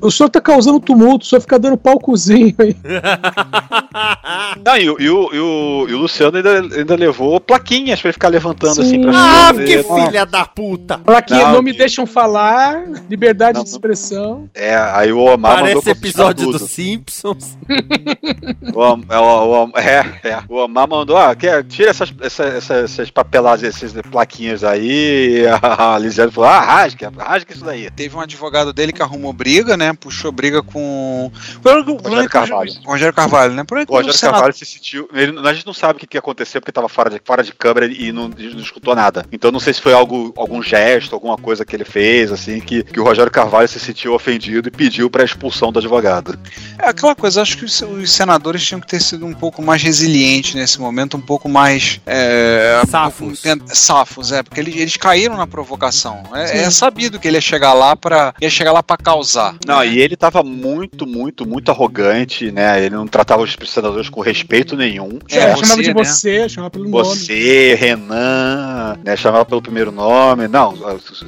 [0.00, 2.74] o senhor tá causando tumulto, o senhor fica dando palcozinho aí.
[4.64, 8.12] Não, e, e, o, e, o, e o Luciano ainda, ainda levou plaquinhas pra ele
[8.14, 8.82] ficar levantando Sim.
[8.82, 10.98] assim pra Ah, que filha da puta!
[10.98, 14.48] Plaquinha, não, não me deixam falar, liberdade não, de expressão.
[14.54, 17.58] É, aí o Omar Parece mandou episódio dos Simpsons.
[18.72, 23.64] o, o, o, é, é, o Omar mandou, ah, quer, tira essas, essas, essas papeladas,
[23.64, 25.44] essas plaquinhas aí.
[25.60, 27.90] A Lisiane falou, ah, rasga, rasga isso daí.
[27.90, 29.92] Teve um advogado dele que arrumou briga, né?
[29.92, 31.30] Puxou briga com.
[31.64, 32.72] Rogério Carvalho.
[32.84, 33.64] Rogério Carvalho, né?
[33.64, 35.08] Por O Rogério Carvalho se sentiu.
[35.12, 37.52] Ele, a gente não sabe o que, que aconteceu porque estava fora de, fora de
[37.52, 39.26] câmera e não, não escutou nada.
[39.32, 42.82] Então não sei se foi algo, algum gesto, alguma coisa que ele fez, assim, que,
[42.82, 46.38] que o Rogério Carvalho se sentiu ofendido e pediu para expulsão do advogado.
[46.78, 49.82] É aquela coisa, acho que os, os senadores tinham que ter sido um pouco mais
[49.82, 52.00] resilientes nesse momento, um pouco mais.
[52.06, 53.42] É, Safos.
[53.44, 56.22] um- safos, é, porque eles, eles caíram na provocação.
[56.34, 59.54] É, é sabido que ele ia chegar lá para ia chegar lá para causar.
[59.66, 62.84] Não, e ele tava muito, muito, muito arrogante, né?
[62.84, 65.18] Ele não tratava os senadores com respeito nenhum.
[65.30, 65.56] É, né?
[65.56, 67.04] chamava de você, chamava pelo nome.
[67.04, 69.16] Você, Renan, né?
[69.16, 70.48] Chamava pelo primeiro nome.
[70.48, 70.74] Não,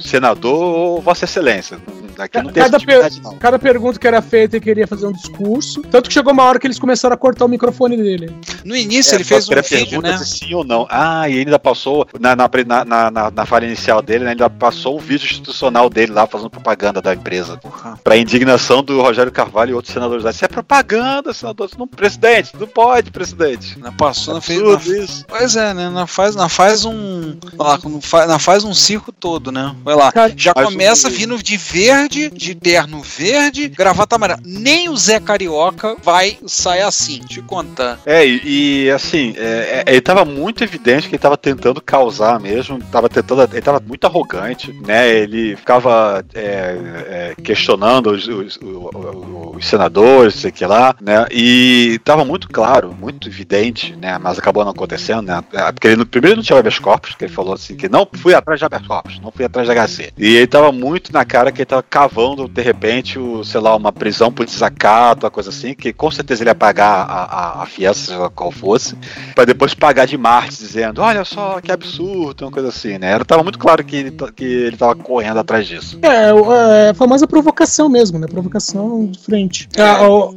[0.01, 1.77] senador ou Vossa Excelência.
[2.17, 3.35] Aqui não tem Cada, per- não.
[3.37, 5.81] cada pergunta que era feita ele queria fazer um discurso.
[5.81, 8.31] Tanto que chegou uma hora que eles começaram a cortar o microfone dele.
[8.63, 10.17] No início É, ele fez um vídeo, pergunta né?
[10.19, 10.85] se sim ou não.
[10.91, 12.47] Ah, e ele ainda passou, na, na,
[12.85, 16.51] na, na, na- falha inicial dele, né, ainda passou o vídeo institucional dele lá fazendo
[16.51, 17.59] propaganda da empresa.
[18.03, 20.23] Pra indignação do Rogério Carvalho e outros senadores.
[20.23, 21.67] Isso é propaganda, senador.
[21.79, 23.79] Não, presidente, não pode, presidente.
[23.79, 24.61] Na passou, na fez.
[24.61, 25.25] Na, isso.
[25.27, 25.89] pois é, né?
[25.89, 27.35] Na faz, na faz um.
[27.57, 27.79] Lá,
[28.27, 29.75] na faz um circo todo, né?
[29.83, 30.11] Vai lá.
[30.35, 34.39] Já Mas começa o- vindo de verde, de terno verde, gravata amarela.
[34.45, 37.99] Nem o Zé Carioca vai sair assim, te contar.
[38.05, 42.39] É, e, e, assim, é, é, ele tava muito evidente que ele tava tentando causar
[42.39, 45.09] mesmo, tava tentando, ele tava muito arrogante, né?
[45.09, 51.25] Ele ficava é, é, questionando os, os- o- o- os senadores, sei que lá, né?
[51.31, 54.17] E tava muito claro, muito evidente, né?
[54.17, 55.43] Mas acabou não acontecendo, né?
[55.53, 58.07] É, Porque ele, primeiro ele não tinha habeas corpus, que ele falou assim, que não
[58.13, 60.13] fui atrás de habeas corpus, não fui atrás de HC.
[60.23, 63.75] E ele tava muito na cara que ele tava cavando, de repente, o, sei lá,
[63.75, 67.23] uma prisão por desacato, uma coisa assim, que com certeza ele ia pagar a,
[67.59, 68.95] a, a fiança, seja qual fosse,
[69.35, 73.11] pra depois pagar de Marte, dizendo, olha só, que absurdo, uma coisa assim, né?
[73.11, 75.99] Era, tava muito claro que ele, t- que ele tava correndo atrás disso.
[76.01, 78.25] É, é a famosa provocação mesmo, né?
[78.25, 79.67] Provocação de frente.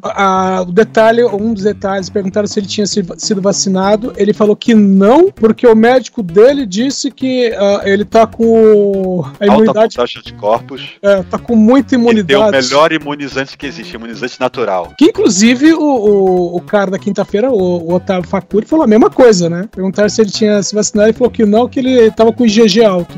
[0.02, 4.12] A- o detalhe, um dos detalhes, perguntaram se ele tinha si- sido vacinado.
[4.16, 9.52] Ele falou que não, porque o médico dele disse que ah, ele tá com a
[9.52, 9.94] Alta imunidade.
[9.96, 10.82] taxa de corpos.
[11.02, 12.66] É, tá com muita Ele tem o imunidade.
[12.66, 14.92] melhor imunizante que existe, imunizante natural.
[14.98, 19.10] Que inclusive o, o, o cara da quinta-feira, o, o Otávio Facuri, falou a mesma
[19.10, 19.68] coisa, né?
[19.74, 22.84] Perguntaram se ele tinha se vacinado, ele falou que não, que ele tava com IgG
[22.84, 23.16] alto.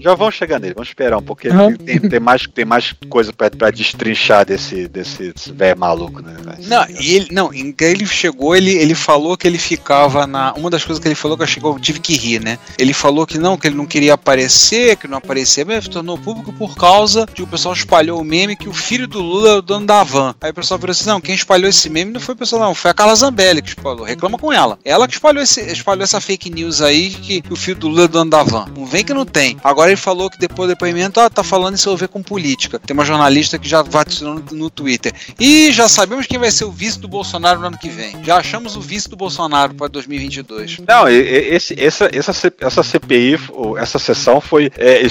[0.00, 1.54] Já vão chegar nele, vamos esperar um pouquinho.
[1.54, 1.76] Aham.
[1.76, 6.34] Tem, tem mais, tem mais coisa pra, pra destrinchar desse, desse, desse velho maluco, né?
[6.66, 10.52] Não, e ele, não, ele chegou, ele, ele falou que ele ficava na.
[10.54, 12.58] Uma das coisas que ele falou que eu, chegou, eu tive que rir, né?
[12.78, 16.52] Ele falou que não, que ele não queria aparecer, que não aparecia, mas tornou público
[16.52, 19.62] por causa de o pessoal espalhou o meme que o filho do Lula é o
[19.62, 20.34] dono da van.
[20.40, 22.74] Aí o pessoal falou assim: não, quem espalhou esse meme não foi o pessoal, não,
[22.74, 24.04] foi a Carla Zambelli que espalhou.
[24.04, 24.78] Reclama com ela.
[24.84, 28.04] Ela que espalhou, esse, espalhou essa fake news aí que, o filho do Lula é
[28.04, 28.66] o dono da van.
[28.76, 29.56] Não vem que não tem.
[29.64, 32.78] Agora ele falou que depois do depoimento, ah, tá falando em se envolver com política.
[32.78, 35.12] Tem uma jornalista que já vaticinou no, no Twitter.
[35.38, 38.22] E já sabemos quem vai ser o vice do Bolsonaro no ano que vem.
[38.24, 40.78] Já achamos o vice do Bolsonaro para 2022.
[40.86, 43.38] Não, esse, essa, essa, essa CPI,
[43.78, 45.02] essa sessão foi, é,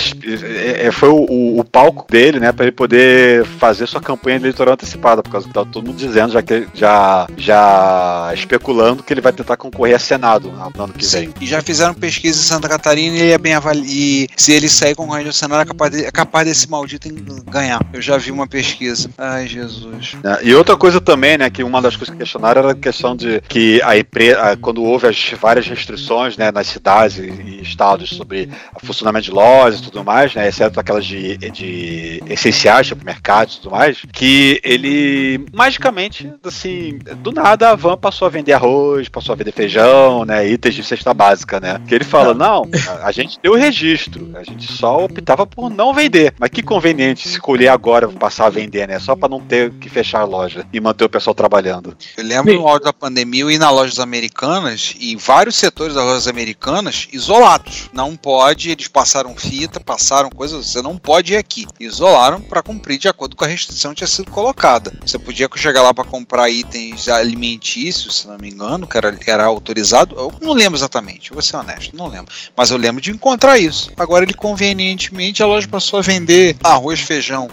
[0.62, 4.74] é, é, foi o, o- palco dele, né, para ele poder fazer sua campanha eleitoral
[4.74, 9.22] antecipada, por causa que tá todo mundo dizendo, já que já, já especulando que ele
[9.22, 11.30] vai tentar concorrer a Senado no no ano que vem.
[11.41, 13.88] E já fizeram pesquisa em Santa Catarina e ele é bem avaliado.
[13.89, 17.09] E se ele sair concorrendo ao Senado, é capaz, de- é capaz desse maldito
[17.49, 17.82] ganhar.
[17.93, 19.09] Eu já vi uma pesquisa.
[19.18, 20.16] Ai, Jesus.
[20.24, 20.38] né?
[20.43, 23.41] E outra coisa também, né, que uma das coisas que questionaram era a questão de
[23.47, 28.86] que a empresa, quando houve as várias restrições, né, nas cidades e estados sobre o
[28.86, 33.61] funcionamento de lojas e tudo mais, né, exceto aquelas de, de essenciais, tipo mercados e
[33.61, 39.34] tudo mais, que ele magicamente, assim, do nada a van passou a vender arroz, passou
[39.34, 42.69] a vender feijão, né, itens de cesta básica, né, que ele fala, não,
[43.03, 47.28] a, gente deu o registro, a gente só optava por não vender, mas que conveniente
[47.28, 50.80] escolher agora passar a vender, né, só para não ter que fechar a loja e
[50.80, 51.95] manter o pessoal trabalhando.
[52.17, 56.03] Eu lembro no áudio da pandemia eu ir nas lojas americanas e vários setores das
[56.03, 57.61] lojas americanas isolados.
[57.93, 61.66] Não pode, eles passaram fita, passaram coisas, você não pode ir aqui.
[61.80, 64.91] Isolaram para cumprir de acordo com a restrição que tinha sido colocada.
[65.05, 69.30] Você podia chegar lá para comprar itens alimentícios, se não me engano, que era, que
[69.30, 70.16] era autorizado.
[70.16, 72.34] Eu não lembro exatamente, vou ser honesto, não lembro.
[72.55, 73.91] Mas eu lembro de encontrar isso.
[73.97, 77.49] Agora ele convenientemente a loja passou a vender arroz, feijão.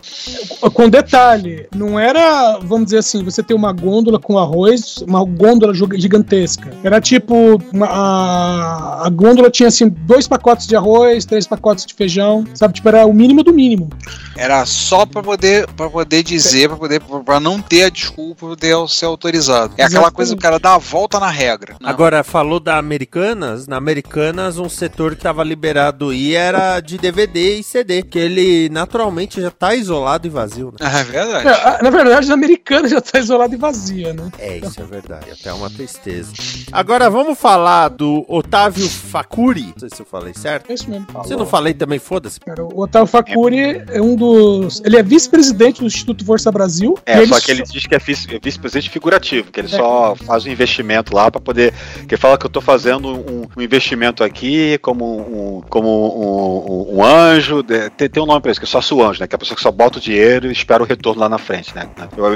[0.72, 5.72] Com detalhe, não era, vamos dizer assim, você ter uma gôndola com arroz, uma gôndola
[5.74, 6.72] gigantesca.
[6.82, 11.95] Era tipo, uma- a, a gôndola tinha assim, dois pacotes de arroz, três pacotes de
[11.95, 12.74] feijão, sabe?
[12.74, 13.89] Tipo, era o mínimo do mínimo.
[14.36, 18.76] Era só pra poder, pra poder dizer, pra poder pra não ter a desculpa poder
[18.89, 19.74] ser autorizado.
[19.76, 21.72] É aquela coisa que o cara dá a volta na regra.
[21.74, 21.89] né?
[21.89, 23.66] Agora, falou da Americanas.
[23.66, 28.68] Na Americanas, um setor que tava liberado aí era de DVD e CD, que ele
[28.70, 30.86] naturalmente já tá isolado e vazio, né?
[30.99, 31.49] É verdade.
[31.49, 34.30] É, na verdade, a americana já tá isolada e vazia, né?
[34.39, 35.30] É, isso é verdade.
[35.30, 36.32] Até uma tristeza.
[36.72, 39.74] Agora, vamos falar do Otávio Facuri.
[39.81, 40.70] Não sei se eu falei certo.
[40.70, 41.07] É isso mesmo.
[41.24, 42.41] Se eu não falei também, foda-se.
[42.74, 44.83] O Otávio Facuri é um dos.
[44.85, 46.99] Ele é vice-presidente do Instituto Força Brasil.
[47.07, 50.45] É, só ele que ele diz que é é vice-presidente figurativo, que ele só faz
[50.47, 51.72] um investimento lá pra poder.
[52.09, 55.05] Que ele fala que eu tô fazendo um, um investimento aqui como
[55.59, 57.62] um, como um, um- um anjo.
[57.62, 59.26] de- tem, tem um nome pra isso, que é sócio anjo, né?
[59.29, 61.39] Que é a pessoa que só bota o dinheiro e espera o retorno lá na
[61.39, 61.89] frente, né?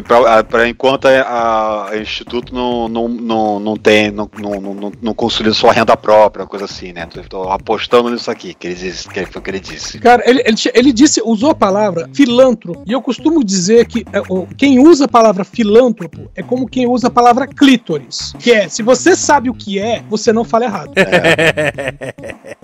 [0.07, 4.93] Pra, a- pra enquanto a, a Instituto não, não, não, não tem, não, não, não,
[5.03, 7.07] não consolida sua renda própria, coisa assim, né?
[7.33, 9.99] Tô, apostando nisso aqui, que ele disse, que foi o que ele disse.
[9.99, 14.21] Cara, ele, ele, ele disse, usou a palavra filântropo, e eu costumo dizer que é,
[14.29, 18.35] o- quem usa a palavra filântropo é como quem usa a palavra clítoris.
[18.39, 20.93] Que é, se você sabe o que é, você não fala errado.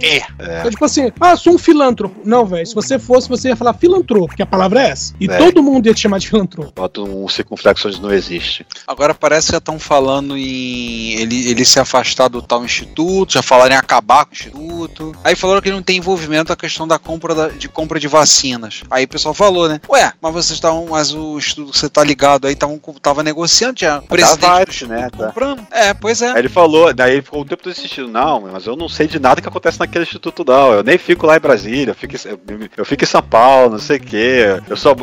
[0.00, 0.26] É.
[0.60, 2.20] Então, tipo assim, ah, sou um filântropo.
[2.24, 5.14] Não, velho, se você fosse, você ia falar filantropo, que a palavra é essa.
[5.18, 5.38] E É.
[5.38, 6.72] todo mundo ia te chamar de filantropo.
[6.74, 8.66] Bota um circunflexo onde não existe.
[8.86, 13.42] Agora parece que já estão falando em ele, ele se afastar do tal instituto, já
[13.42, 14.57] falaram em acabar com o instituto.
[15.24, 18.82] Aí falaram que não tem envolvimento a questão da compra da- de compra de vacinas.
[18.90, 19.80] Aí o pessoal falou, né?
[19.88, 23.78] Ué, mas vocês estavam, mas o instituto que você tá ligado aí tavam, tava negociando
[23.78, 23.98] já.
[23.98, 25.08] O presidente Tá vários, né?
[25.10, 25.26] Tá.
[25.26, 25.66] comprando.
[25.70, 26.30] É, pois é.
[26.32, 29.06] Aí ele falou, daí ele ficou o tempo todo insistindo, não, mas eu não sei
[29.06, 30.72] de nada que acontece naquele instituto, não.
[30.72, 33.70] Eu nem fico lá em Brasília, eu fico, em- eu, eu fico em São Paulo,
[33.72, 34.44] não sei o quê.
[34.68, 34.94] Eu só,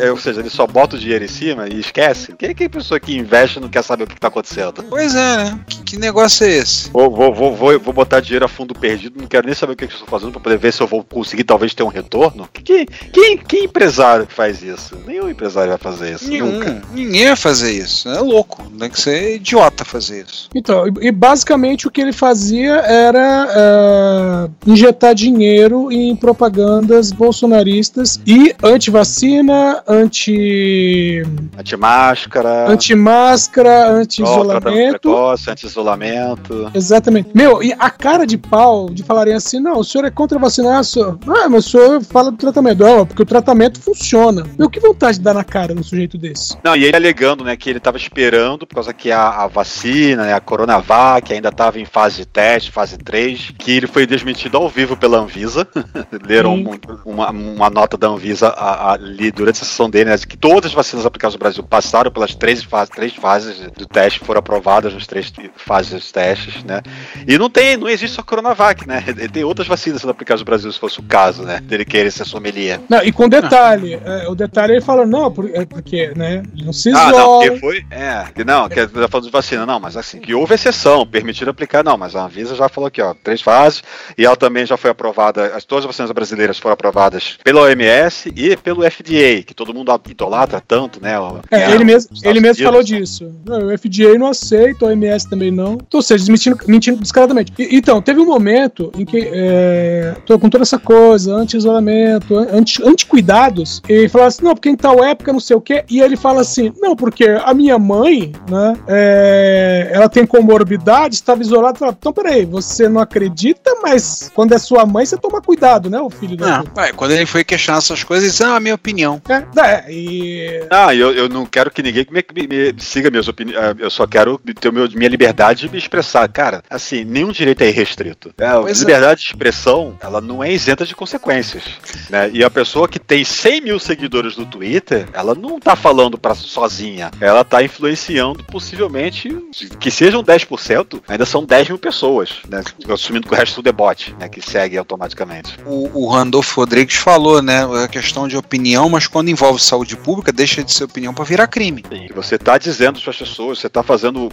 [0.00, 2.32] eu- ou seja, ele só bota o dinheiro em cima e esquece.
[2.38, 4.28] Quem é que é a pessoa que investe e não quer saber o que tá
[4.28, 4.82] acontecendo?
[4.88, 5.60] Pois é, né?
[5.68, 6.90] Que, que negócio é esse?
[6.90, 9.76] Vou, vou, vou, vou, vou botar dinheiro a fundo perdido, não quero nem saber o
[9.76, 12.48] que eu estou fazendo pra poder ver se eu vou conseguir talvez ter um retorno.
[12.52, 14.96] Que, quem, quem empresário que faz isso?
[15.06, 16.28] Nenhum empresário vai fazer isso.
[16.28, 16.52] Nenhum.
[16.52, 16.82] Nunca.
[16.92, 18.08] Ninguém vai fazer isso.
[18.08, 18.70] É louco.
[18.78, 20.48] Tem que ser idiota fazer isso.
[20.54, 28.20] Então, e, e basicamente o que ele fazia era ah, injetar dinheiro em propagandas bolsonaristas
[28.26, 31.22] e anti-vacina, anti
[31.58, 32.68] Anti-máscara.
[32.70, 35.14] anti-máscara, anti-isolamento.
[35.48, 36.70] anti-isolamento.
[36.74, 37.30] Exatamente.
[37.34, 40.82] Meu, e a cara de pau de falarem assim, não, o senhor é contra vacinar,
[40.84, 41.18] senhor.
[41.26, 42.82] Ah, mas o senhor fala do tratamento.
[42.82, 44.44] Não, porque o tratamento funciona.
[44.58, 46.56] Meu, que vontade de dar na cara num sujeito desse?
[46.64, 50.24] Não, e ele alegando, né, que ele estava esperando, por causa que a, a vacina,
[50.24, 54.56] né, a Coronavac, ainda estava em fase de teste, fase 3, que ele foi desmentido
[54.56, 55.66] ao vivo pela Anvisa.
[56.26, 60.26] Leram um- uma, uma nota da Anvisa a- ali durante a sessão dele, né, de
[60.26, 64.20] que todas as vacinas aplicadas no Brasil passaram pelas três fases, três fases do teste,
[64.20, 66.82] foram aprovadas nas três fases dos testes, né.
[67.26, 69.02] E não tem, não existe só Coronavac, né,
[69.32, 72.24] tem outras vacinas sendo aplicadas no Brasil, se fosse o caso, né, dele querer ser
[72.24, 72.80] sommelier.
[72.88, 76.72] Não, e com detalhe, é, o detalhe ele fala, não, é porque, né, ele não
[76.72, 77.12] se Ah, isola.
[77.12, 77.84] não, porque foi.
[77.90, 81.50] É, que não, que tá falando de vacina, não, mas assim, que houve exceção, permitiram
[81.50, 83.82] aplicar, não, mas a Anvisa já falou aqui, ó, três fases,
[84.16, 88.32] e ela também já foi aprovada, as todas as vacinas brasileiras foram aprovadas pela OMS
[88.36, 91.12] e pelo FDA, que todo mundo idolatra tanto, né?
[91.50, 92.62] É, né, ele mesmo, ele mesmo Unidos.
[92.62, 93.32] falou disso.
[93.44, 95.74] Não, o FDA não aceita, o OMS também não.
[95.74, 97.52] Então, ou seja, mentindo, mentindo descaradamente.
[97.58, 102.82] E- então, teve um momento em que, é, tô com toda essa coisa, anti-isolamento, anti-
[102.82, 106.16] anti-cuidados, e falava assim, não, porque em tal época não sei o quê, e ele
[106.16, 111.96] fala assim, não, porque a minha mãe, né, é, ela tem comorbidade, estava isolada, Fala,
[111.98, 116.10] então peraí, você não acredita, mas quando é sua mãe, você toma cuidado, né, o
[116.10, 119.20] filho da Não, ué, quando ele foi questionar essas coisas, disse, ah, a minha opinião.
[119.28, 123.28] É, é, e Ah, eu, eu não quero que ninguém me, me- me siga minhas
[123.28, 123.76] opiniões.
[123.78, 126.28] Eu só quero ter meu- minha liberdade de me expressar.
[126.28, 128.32] Cara, assim, nenhum direito é irrestrito.
[128.38, 128.80] É, a Pois é.
[128.80, 131.64] liberdade de expressão, ela não é isenta de consequências.
[132.08, 132.30] Né?
[132.32, 136.34] E a pessoa que tem 100 mil seguidores no Twitter, ela não tá falando pra,
[136.34, 137.10] sozinha.
[137.20, 139.30] Ela tá influenciando, possivelmente,
[139.78, 142.62] que sejam 10%, ainda são 10 mil pessoas, né?
[142.92, 144.28] Assumindo que o resto tudo é bot, né?
[144.28, 145.58] Que segue automaticamente.
[145.66, 147.62] O, o Randolfo Rodrigues falou, né?
[147.84, 151.46] A questão de opinião, mas quando envolve saúde pública, deixa de ser opinião pra virar
[151.46, 151.82] crime.
[151.82, 154.28] Que você tá dizendo para as pessoas, você tá fazendo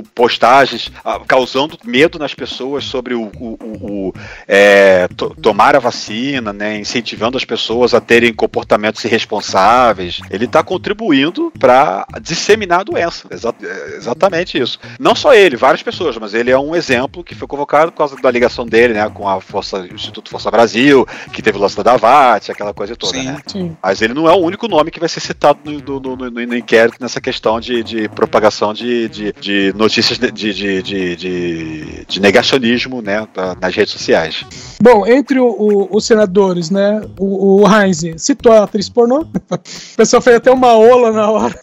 [0.00, 4.14] postagens, ah, causando medo nas pessoas sobre o, o- o- o,
[4.46, 10.20] é, to- tomar a vacina, né, incentivando as pessoas a terem comportamentos irresponsáveis.
[10.30, 13.26] Ele está contribuindo para disseminar a doença.
[13.30, 13.54] Exa-
[13.96, 14.78] exatamente isso.
[15.00, 18.16] Não só ele, várias pessoas, mas ele é um exemplo que foi convocado por causa
[18.16, 21.76] da ligação dele, né, com a Força, o Instituto Força Brasil, que teve o lance
[21.76, 23.24] da Davat, aquela coisa toda, Sim.
[23.24, 23.38] né?
[23.46, 23.76] sim.
[23.82, 26.30] Mas ele não é o único nome que vai ser citado no, no- no- no-
[26.30, 32.20] no inquérito nessa questão de, de propagação de, de, de notícias de, de, de, de-
[32.20, 33.26] negacionismo né,
[33.60, 34.44] nas redes sociais.
[34.80, 39.26] Bom, entre o- o- os senadores, né, o, o Heinz, citou a atriz pornô.
[39.52, 41.54] O pessoal fez até uma ola na hora.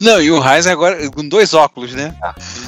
[0.00, 2.14] Não, e o Reis agora com dois óculos, né?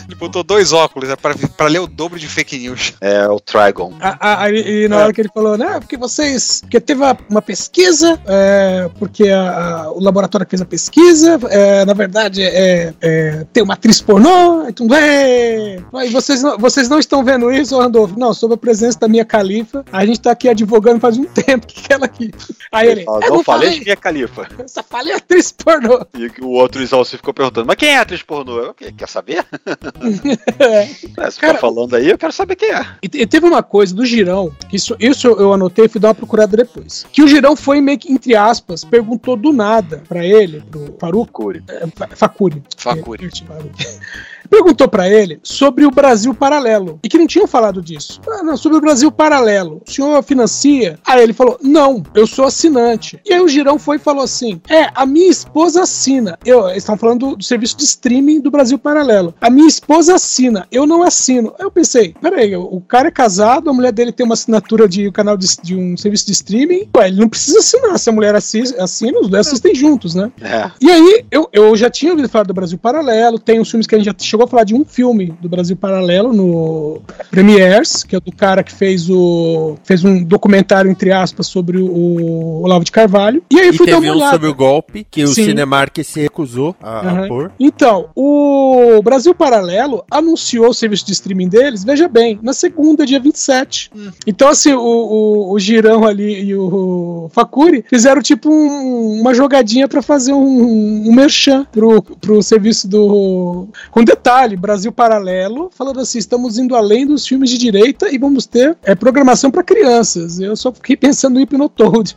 [0.06, 2.92] Ele botou dois óculos é pra, pra ler o dobro de fake news.
[3.00, 3.92] É o Trigon.
[4.20, 5.78] Aí e na hora que ele falou, né?
[5.80, 6.60] Porque vocês.
[6.62, 7.00] Porque teve
[7.30, 9.40] uma pesquisa, é, porque a,
[9.84, 14.45] a, o laboratório fez a pesquisa, é, na verdade, é, é, tem uma atriz pornô,
[14.94, 15.76] é,
[16.06, 18.12] e vocês não, vocês não estão vendo isso, Randolph?
[18.16, 21.66] Não, sob a presença da minha califa, a gente tá aqui advogando faz um tempo
[21.66, 22.30] que ela aqui.
[22.72, 23.04] Aí ele.
[23.04, 24.48] Não, não falei de minha califa.
[24.58, 26.04] Eu só falei atriz pornô.
[26.16, 28.58] E o outro Isalci ficou perguntando, mas quem é atriz pornô?
[28.58, 29.44] Eu, quer saber?
[30.58, 30.86] é.
[31.30, 32.86] Se Cara, falando aí, eu quero saber quem é.
[33.02, 36.08] E, e, teve uma coisa do Girão, que isso, isso eu anotei e fui dar
[36.08, 37.06] uma procurada depois.
[37.12, 41.26] Que o Girão foi meio que, entre aspas, perguntou do nada pra ele, pro Faruco.
[41.26, 41.62] Facuri.
[41.68, 41.86] É,
[42.16, 42.62] Facuri.
[42.76, 43.26] Facuri.
[43.26, 48.20] É, perguntou para ele sobre o Brasil Paralelo e que não tinham falado disso.
[48.28, 49.82] Ah, não, sobre o Brasil Paralelo.
[49.86, 50.98] O senhor financia?
[51.04, 53.20] Aí ele falou: Não, eu sou assinante.
[53.24, 56.38] E aí o Girão foi e falou assim: É, a minha esposa assina.
[56.44, 59.34] Eu, eles estão falando do, do, serviço de streaming do Brasil Paralelo.
[59.40, 61.54] A minha esposa assina, eu não assino.
[61.58, 65.08] Aí eu pensei: Peraí, o cara é casado, a mulher dele tem uma assinatura de
[65.08, 66.88] um canal de, de um serviço de streaming.
[66.96, 67.98] Ué, ele não precisa assinar.
[67.98, 70.30] Se a mulher assina, assina os dois assistem juntos, né?
[70.40, 70.70] É.
[70.80, 73.94] E aí eu, eu já tinha ouvido falar do Brasil Paralelo, tem uns filmes que
[73.94, 78.14] a gente já chegou a falar de um filme do Brasil Paralelo no Premiers, que
[78.16, 82.84] é do cara que fez o fez um documentário entre aspas sobre o, o Olavo
[82.84, 83.42] de Carvalho.
[83.50, 85.46] E aí e fui dar uma um sobre o golpe que o Sim.
[85.46, 87.28] Cinemark se recusou a, a Uhum.
[87.28, 87.52] pôr.
[87.58, 93.18] Então, o Brasil Paralelo anunciou o serviço de streaming deles, veja bem, na segunda, dia
[93.18, 93.90] 27.
[94.26, 99.88] Então, assim, o, o, o Girão ali e o Facuri fizeram tipo um- uma jogadinha
[99.88, 103.68] pra fazer um, um merchan pro, pro serviço do.
[103.90, 108.44] Com detalhe, Brasil Paralelo, falando assim: estamos indo além dos filmes de direita e vamos
[108.46, 110.40] ter é, programação pra crianças.
[110.40, 112.12] Eu só fiquei pensando no Hipnotoad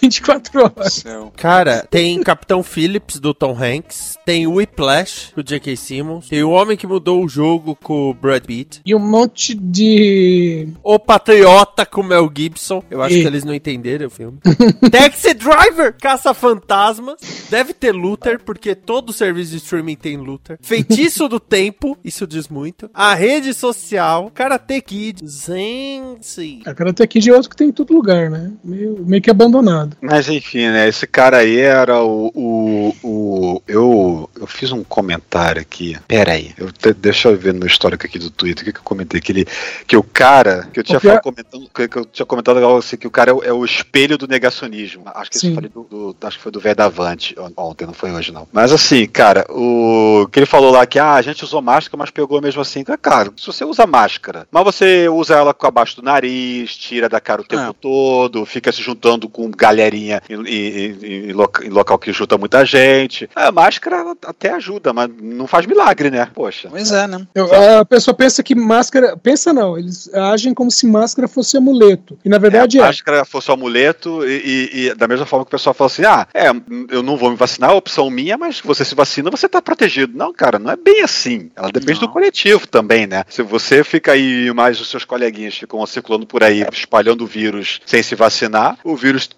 [0.00, 1.04] 24 horas.
[1.36, 5.76] Cara, tem Capitão Phillips do Tom Hanks, tem Whiplash do J.K.
[5.76, 9.54] Simmons, tem O Homem que Mudou o Jogo com o Brad Pitt, E um monte
[9.54, 10.68] de.
[10.84, 14.38] O Patriota com o Mel Gibson, eu acho E- que eles não entenderam o filme.
[14.90, 17.16] Taxi Driver, Caça Fantasmas,
[17.50, 20.58] deve ter Luther, porque todo serviço de streaming tem Luther.
[20.60, 22.90] Feitiço do Tempo, isso diz muito.
[22.94, 26.62] A Rede Social, Karate Kid, Gente...
[26.64, 28.52] A Karate Kid é outro que tem em todo lugar, né?
[28.62, 29.96] Meio, meio que abandonado.
[30.00, 30.88] Mas enfim, né?
[30.88, 32.30] Esse cara aí era o.
[32.34, 35.96] o, o eu, eu fiz um comentário aqui.
[36.08, 36.52] Pera aí.
[36.58, 38.62] Eu te- deixa eu ver no histórico aqui do Twitter.
[38.62, 39.20] O que, que eu comentei?
[39.20, 39.46] Que, ele,
[39.86, 40.68] que o cara.
[40.72, 43.30] Que eu tinha, pior- falado, comentando, que, que eu tinha comentado assim, que o cara
[43.30, 45.04] é o, é o espelho do negacionismo.
[45.14, 45.50] Acho que isso Sim.
[45.50, 48.48] eu falei do, do- Acho que foi do Vedavante on- ontem, não foi hoje, não.
[48.52, 50.26] Mas assim, cara, o.
[50.32, 52.82] Que ele falou lá que ah, a gente usou máscara, mas pegou mesmo assim.
[53.00, 57.20] Cara, se você usa máscara, mas você usa ela com abaixo do nariz, tira da
[57.20, 57.74] cara o tempo É.
[57.80, 61.28] todo, fica se juntando com galerinha em, em- em-
[61.64, 63.28] em local que junta muita gente.
[63.34, 66.28] A máscara até ajuda, mas não faz milagre, né?
[66.34, 66.68] Poxa.
[66.70, 67.26] Pois é, né?
[67.34, 69.16] Eu- a pessoa pensa que máscara.
[69.16, 72.18] Pensa não, eles agem como se máscara fosse amuleto.
[72.24, 72.86] E na verdade a é.
[72.86, 76.26] máscara fosse amuleto e, e- e da mesma forma que o pessoal fala assim, ah,
[76.34, 76.48] é,
[76.90, 80.16] eu não vou me vacinar, é opção minha, mas você se vacina, você tá protegido.
[80.16, 81.50] Não, cara, não é bem assim.
[81.56, 82.08] Ela depende Não.
[82.08, 83.24] do coletivo também, né?
[83.28, 87.80] Se você fica aí, mais os seus coleguinhas ficam circulando por aí, espalhando o vírus
[87.86, 89.28] sem se vacinar, o vírus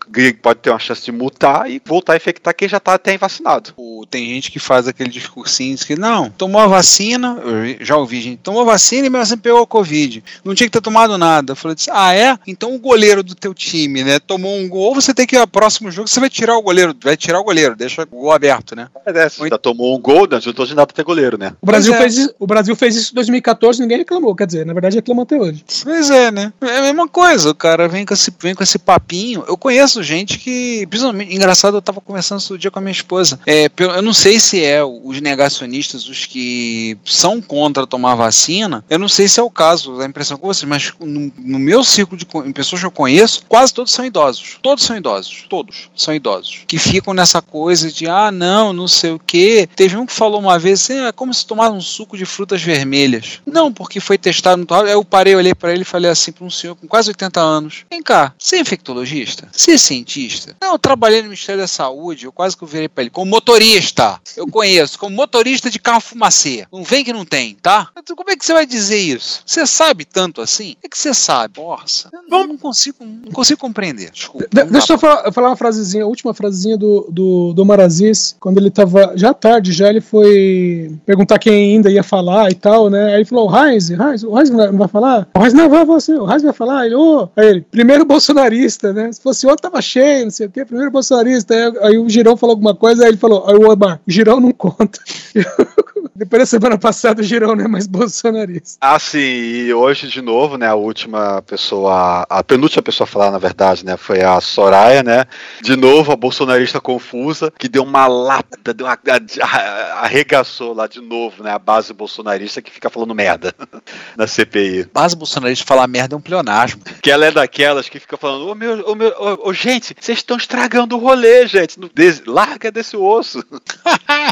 [0.42, 3.72] pode ter uma chance de mutar e voltar a infectar quem já tá até vacinado.
[3.76, 7.96] O- Tem gente que faz aquele discursinho diz que não, tomou a vacina, eu já
[7.96, 10.22] ouvi gente, tomou a vacina e mesmo assim pegou a Covid.
[10.44, 11.52] Não tinha que ter tomado nada.
[11.52, 12.38] Eu falei assim, ah, é?
[12.46, 15.46] Então o goleiro do teu time, né, tomou um gol, você tem que ir ao
[15.46, 18.74] próximo jogo, você vai tirar o goleiro, vai tirar o goleiro, deixa o gol aberto,
[18.76, 18.88] né?
[19.06, 21.54] É, se já tomou um gol, não adiantou de nada ter goleiro, né?
[21.60, 22.02] O Brasil, Pois é.
[22.04, 24.34] fez, isso- o Brasil fez isso em 2014 ninguém reclamou.
[24.34, 25.64] Quer dizer, na verdade reclama até hoje.
[25.82, 26.52] Pois é, né?
[26.60, 29.44] É a mesma coisa, o cara vem com esse, vem com esse papinho.
[29.48, 33.38] Eu conheço gente que, principalmente, engraçado, eu tava conversando isso dia com a minha esposa.
[33.46, 38.98] É, eu não sei se é os negacionistas, os que são contra tomar vacina, eu
[38.98, 42.16] não sei se é o caso, a impressão com vocês, mas no, no meu círculo
[42.16, 44.58] de pessoas que eu conheço, quase todos são idosos.
[44.62, 45.44] Todos são idosos.
[45.48, 46.60] Todos são idosos.
[46.66, 49.68] Que ficam nessa coisa de, ah, não, não sei o quê.
[49.74, 52.62] Teve um que falou uma vez assim, é como se tomar um suco de frutas
[52.62, 53.40] vermelhas.
[53.46, 54.86] Não, porque foi testado no tal.
[54.86, 57.84] Eu parei, olhei pra ele e falei assim pra um senhor com quase 80 anos:
[57.90, 59.48] Vem cá, você é infectologista?
[59.52, 60.56] Você é cientista?
[60.60, 64.20] Não, eu trabalhei no Ministério da Saúde, eu quase que virei pra ele, como motorista.
[64.36, 66.64] Eu conheço como motorista de carro fumacê.
[66.72, 67.88] Não vem que não tem, tá?
[68.16, 69.42] Como é que você vai dizer isso?
[69.44, 70.76] Você sabe tanto assim?
[70.84, 71.60] É que você sabe.
[71.60, 74.10] Nossa, eu não, não consigo, não consigo compreender.
[74.12, 74.46] Desculpa.
[74.48, 78.58] De- deixa eu falar, falar uma frasezinha, a última frasezinha do, do, do Maraziz, quando
[78.58, 83.06] ele tava, já tarde, já ele foi perguntar quem ainda ia falar e tal, né?
[83.06, 85.28] Aí ele falou, o Heinz, Heinz, o Heinz não vai, falar?
[85.36, 86.86] O Heinz não vai, você, o Heinz vai falar.
[86.86, 89.10] Ele, ô, aí ele, primeiro bolsonarista, né?
[89.10, 91.52] Se fosse outro, tava cheio, não sei o quê, primeiro bolsonarista.
[91.52, 94.40] Aí, aí o Girão falou alguma coisa, aí ele falou, aí o Omar, o Girão
[94.42, 94.98] não conta.
[96.14, 98.76] Depois da semana passada, o Girão não é mais bolsonarista.
[98.80, 103.30] Ah, sim, e hoje de novo, né, a última pessoa, a penúltima pessoa a falar,
[103.30, 105.24] na verdade, né, foi a Soraya, né,
[105.62, 111.00] de novo a bolsonarista confusa, que deu uma lápida, deu uma, a- arregaçou lá de
[111.00, 113.54] novo, né, a base bolsonarista que fica falando merda
[114.16, 114.88] na CPI.
[114.92, 116.82] Base bolsonarista falar merda é um pleonasmo.
[117.00, 120.18] Que ela é daquelas que fica falando, ô meu, ô meu, ô, ô, gente, vocês
[120.18, 123.42] estão estragando o rolê, gente, des- larga desse osso.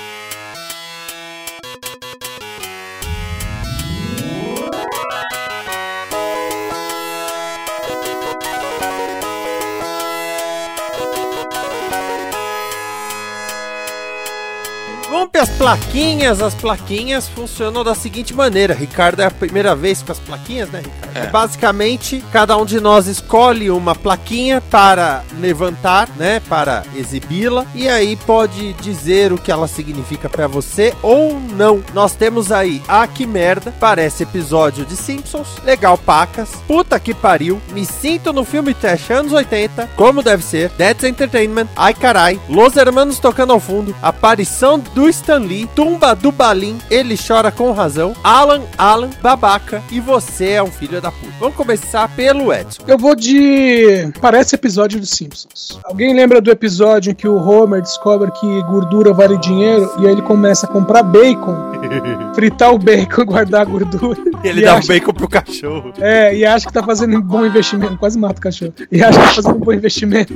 [15.31, 16.41] Para as plaquinhas.
[16.41, 18.73] As plaquinhas funcionam da seguinte maneira.
[18.73, 21.17] Ricardo é a primeira vez com as plaquinhas, né, Ricardo?
[21.17, 21.27] É.
[21.27, 28.15] Basicamente, cada um de nós escolhe uma plaquinha para levantar, né, para exibi-la e aí
[28.15, 31.83] pode dizer o que ela significa para você ou não.
[31.93, 37.61] Nós temos aí Ah que merda, parece episódio de Simpsons, legal pacas, puta que pariu,
[37.71, 42.75] me sinto no filme trash anos 80, como deve ser, That's Entertainment, ai carai, Los
[42.75, 48.13] Hermanos tocando ao fundo, aparição do Stan Lee, tumba do Balim, ele chora com razão,
[48.23, 51.31] Alan, Alan, babaca e você é um filho da puta.
[51.39, 52.81] Vamos começar pelo Edson.
[52.87, 54.11] Eu vou de.
[54.19, 55.79] Parece episódio dos Simpsons.
[55.85, 60.11] Alguém lembra do episódio em que o Homer descobre que gordura vale dinheiro e aí
[60.13, 61.55] ele começa a comprar bacon,
[62.33, 64.19] fritar o bacon guardar a gordura.
[64.43, 65.93] Ele E dá acha- um bacon pro cachorro.
[65.99, 67.95] É, e acha que tá fazendo um bom investimento.
[67.97, 68.73] Quase mata o cachorro.
[68.91, 70.33] E acha que tá fazendo um bom investimento.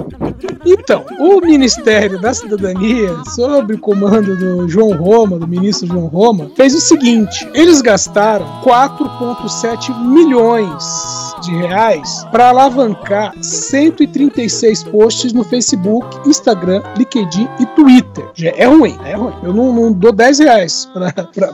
[0.63, 6.51] Então, o Ministério da Cidadania, sob o comando do João Roma, do ministro João Roma,
[6.55, 10.84] fez o seguinte: eles gastaram 4,7 milhões
[11.41, 18.26] de reais para alavancar 136 posts no Facebook, Instagram, LinkedIn e Twitter.
[18.34, 19.34] Já é ruim, é ruim.
[19.43, 20.89] Eu não, não dou 10 reais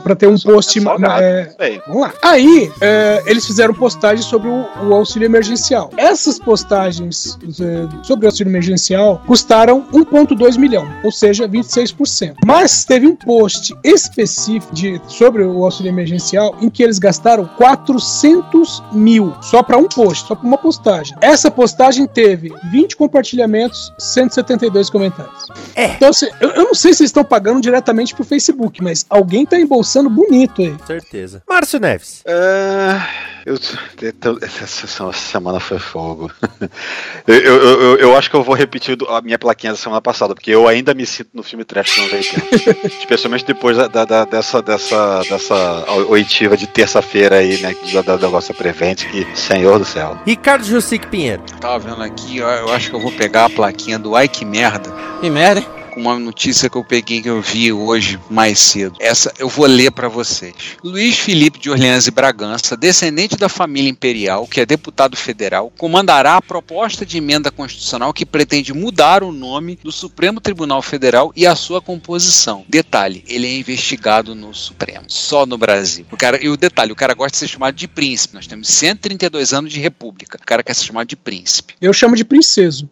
[0.02, 0.80] pra ter um post.
[0.80, 2.12] ma- ma- é, Vamos lá.
[2.22, 5.90] Aí, é, eles fizeram postagem sobre o, o auxílio emergencial.
[5.96, 12.34] Essas postagens é, sobre o auxílio emergencial custaram 1,2 milhão, ou seja, 26%.
[12.46, 18.82] Mas teve um post específico de, sobre o auxílio emergencial em que eles gastaram 400
[18.92, 21.16] mil só para um post, só para uma postagem.
[21.20, 25.46] Essa postagem teve 20 compartilhamentos, 172 comentários.
[25.74, 25.86] É.
[25.94, 29.46] Então, assim, eu, eu não sei se eles estão pagando diretamente pro Facebook, mas alguém
[29.46, 30.74] tá embolsando bonito aí.
[30.86, 31.42] Certeza.
[31.48, 32.22] Márcio Neves.
[32.24, 33.00] É,
[33.44, 33.58] eu,
[34.02, 36.30] então, essa, semana foi fogo.
[37.26, 40.34] eu, eu, eu, eu acho que eu vou repetir a minha plaquinha da semana passada,
[40.34, 42.86] porque eu ainda me sinto no filme Trash no 80.
[43.00, 47.74] Especialmente depois da, da- dessa, dessa, dessa oitiva de terça-feira aí, né?
[47.92, 50.18] Da, da, da nossa Prevent, que, Senhor do céu.
[50.24, 51.42] Ricardo Jussic Pinheiro.
[51.60, 54.44] Tava vendo aqui, ó, eu acho que eu vou pegar a plaquinha do Ai que
[54.44, 54.92] merda.
[55.20, 55.81] Que merda, hein?
[55.92, 58.96] Com uma notícia que eu peguei que eu vi hoje mais cedo.
[58.98, 60.54] Essa eu vou ler para vocês.
[60.82, 66.36] Luiz Felipe de Orleans e Bragança, descendente da família imperial, que é deputado federal, comandará
[66.36, 71.46] a proposta de emenda constitucional que pretende mudar o nome do Supremo Tribunal Federal e
[71.46, 72.64] a sua composição.
[72.66, 76.06] Detalhe, ele é investigado no Supremo, só no Brasil.
[76.10, 78.34] O cara, e o detalhe, o cara gosta de ser chamado de príncipe.
[78.34, 80.38] Nós temos 132 anos de república.
[80.40, 81.74] O cara quer ser chamado de príncipe.
[81.82, 82.88] Eu chamo de princeso.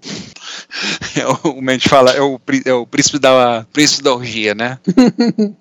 [1.17, 4.55] É o, como a gente fala, é o, é o príncipe da príncipe da orgia,
[4.55, 4.79] né?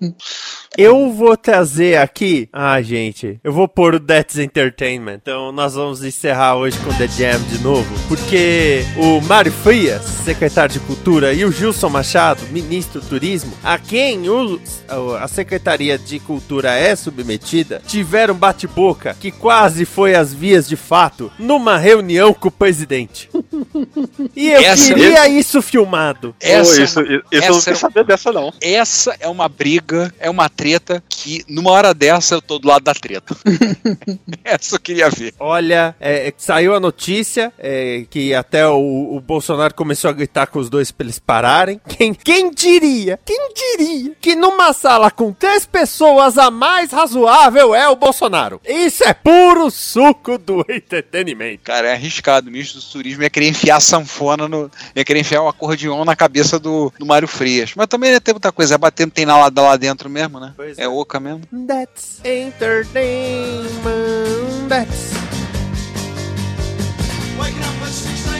[0.78, 2.48] Eu vou trazer aqui.
[2.52, 3.40] Ah, gente.
[3.42, 5.16] Eu vou pôr o That's Entertainment.
[5.20, 7.84] Então nós vamos encerrar hoje com The Jam de novo.
[8.06, 13.78] Porque o Mário Frias, secretário de Cultura, e o Gilson Machado, ministro do Turismo, a
[13.78, 14.60] quem o-
[15.20, 21.32] a Secretaria de Cultura é submetida, tiveram bate-boca que quase foi às vias de fato
[21.38, 23.28] numa reunião com o presidente.
[24.36, 26.34] E eu Essa- queria isso filmado.
[26.40, 28.52] Essa, isso, isso eu não essa quero é- saber dessa, não.
[28.60, 32.82] Essa é uma briga, é uma treta que numa hora dessa eu tô do lado
[32.82, 33.36] da treta.
[34.44, 35.34] essa eu queria ver.
[35.38, 40.46] Olha, é, é, saiu a notícia é, que até o, o Bolsonaro começou a gritar
[40.46, 41.80] com os dois pra eles pararem.
[41.88, 43.18] Quem, quem diria?
[43.24, 48.60] Quem diria que numa sala com três pessoas a mais razoável é o Bolsonaro?
[48.66, 51.62] Isso é puro suco do entretenimento.
[51.64, 52.48] Cara, é arriscado.
[52.48, 54.69] O ministro do turismo ia querer enfiar sanfona no.
[54.94, 57.72] Ia querer enfiar o acordeon na cabeça do, do Mário Frias.
[57.76, 60.52] Mas também ia ter muita coisa, é batendo, tem lá, lá dentro mesmo, né?
[60.56, 61.42] Pois é oca mesmo.
[61.66, 63.70] That's entertainment.
[64.68, 65.12] That's
[67.38, 68.39] Waking up at 6